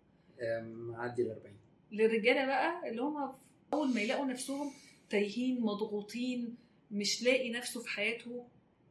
[0.41, 1.57] أم، معدي ال 40
[1.93, 3.33] للرجالة بقى اللي هم
[3.73, 4.73] أول ما يلاقوا نفسهم
[5.11, 6.57] تايهين مضغوطين
[6.91, 8.47] مش لاقي نفسه في حياته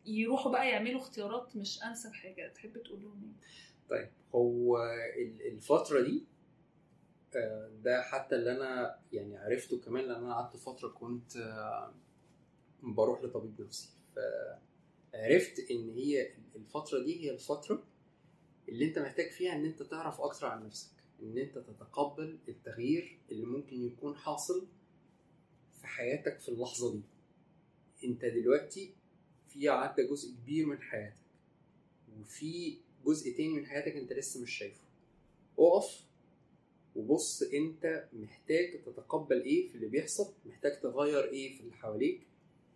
[0.05, 2.47] يروحوا بقى يعملوا اختيارات مش أنسب حاجة.
[2.55, 3.39] تحب تقول لهم إيه؟
[3.89, 4.77] طيب هو
[5.17, 6.25] ال- الفترة دي
[7.35, 11.93] آه، ده حتى اللي أنا يعني عرفته كمان لأن أنا قعدت فترة كنت آه،
[12.83, 13.89] بروح لطبيب نفسي.
[15.13, 17.83] فعرفت إن هي الفترة دي هي الفترة
[18.69, 20.89] اللي أنت محتاج فيها إن أنت تعرف أكتر عن نفسك
[21.21, 24.67] إن أنت تتقبل التغيير اللي ممكن يكون حاصل
[25.81, 27.01] في حياتك في اللحظة دي.
[28.03, 28.93] أنت دلوقتي
[29.49, 31.17] في عدى جزء كبير من حياتك
[32.19, 34.83] وفي جزء تاني من حياتك أنت لسه مش شايفه.
[35.59, 36.03] اقف
[36.95, 42.21] وبص أنت محتاج تتقبل إيه في اللي بيحصل محتاج تغير إيه في اللي حواليك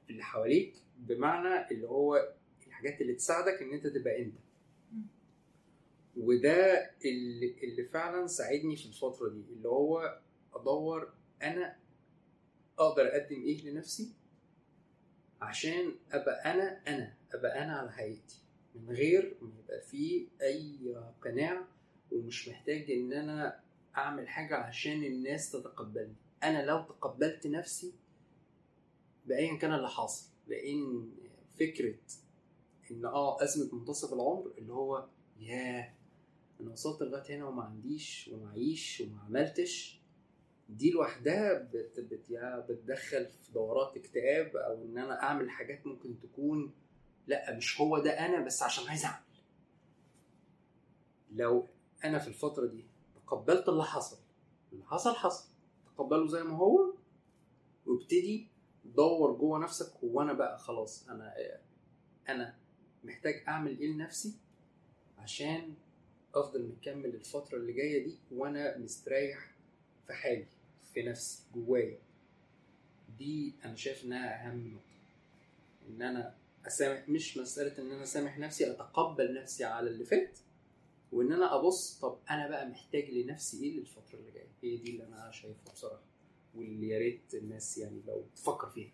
[0.10, 2.34] اللي حواليك بمعنى اللي هو
[2.68, 4.36] الحاجات اللي تساعدك إن أنت تبقى أنت.
[6.18, 10.20] وده اللي, اللي فعلا ساعدني في الفترة دي اللي هو
[10.56, 11.76] أدور أنا
[12.80, 14.14] أقدر أقدم إيه لنفسي
[15.42, 18.42] عشان أبقى أنا أنا أبقى أنا على حقيقتي.
[18.76, 21.66] من غير ما يبقى فيه أي قناع
[22.12, 23.60] ومش محتاج إن أنا
[23.98, 26.16] أعمل حاجة عشان الناس تتقبلني.
[26.44, 27.94] أنا لو تقبلت نفسي
[29.28, 31.10] بايا كان اللي حاصل لأن
[31.60, 31.96] فكرة
[32.92, 35.06] إن آه أزمة منتصف العمر اللي هو
[35.40, 35.94] ياه
[36.62, 40.00] أنا وصلت لغاية هنا وما عنديش ومعيش وما عملتش
[40.70, 42.32] دي لوحدها بت بت
[42.70, 46.74] بتدخل في دورات اكتئاب أو إن أنا أعمل حاجات ممكن تكون
[47.28, 49.24] لأ مش هو ده أنا بس عشان عايز أعمل.
[51.32, 51.68] لو
[52.06, 54.18] أنا في الفترة دي تقبلت اللي حصل
[54.74, 55.50] اللي حصل حصل
[55.98, 56.94] تقبله زي ما هو
[57.86, 58.48] وابتدي
[58.98, 61.34] دور جوه نفسك هو أنا بقى خلاص أنا
[62.30, 62.56] أنا
[63.04, 64.34] محتاج اعمل إيه لنفسي
[65.18, 65.74] عشان
[66.36, 69.52] افضل مكمل الفترة اللي جاية دي وأنا مستريح
[70.08, 70.46] في حالي
[70.94, 71.98] في نفسي جوايا.
[73.18, 74.88] دي أنا شايف انها اهم نقطة.
[75.90, 76.36] ان أنا
[76.68, 80.40] اسامح مش مسألة ان أنا اسامح نفسي اتقبل نفسي على اللي فات
[81.12, 84.48] وان أنا ابص طب أنا بقى محتاج لنفسي إيه للفترة اللي جاية.
[84.64, 86.02] هي دي اللي أنا شايفها بصراحة.
[86.58, 88.92] واللي يا ريت الناس يعني لو تفكر فيها.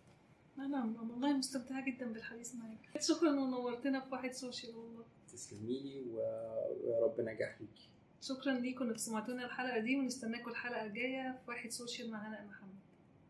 [0.60, 3.02] أنا والله مستمتعة جدا بالحديث معاك.
[3.02, 5.04] شكرا ونورتنا في واحد سوشيال والله.
[5.34, 7.90] تسلمي لي ويا رب نجاح ليكي
[8.22, 12.83] شكرا ليكم انكم سمعتونا الحلقة دي ونستناكم الحلقة الجاية في واحد سوشيال مع هناء محمد.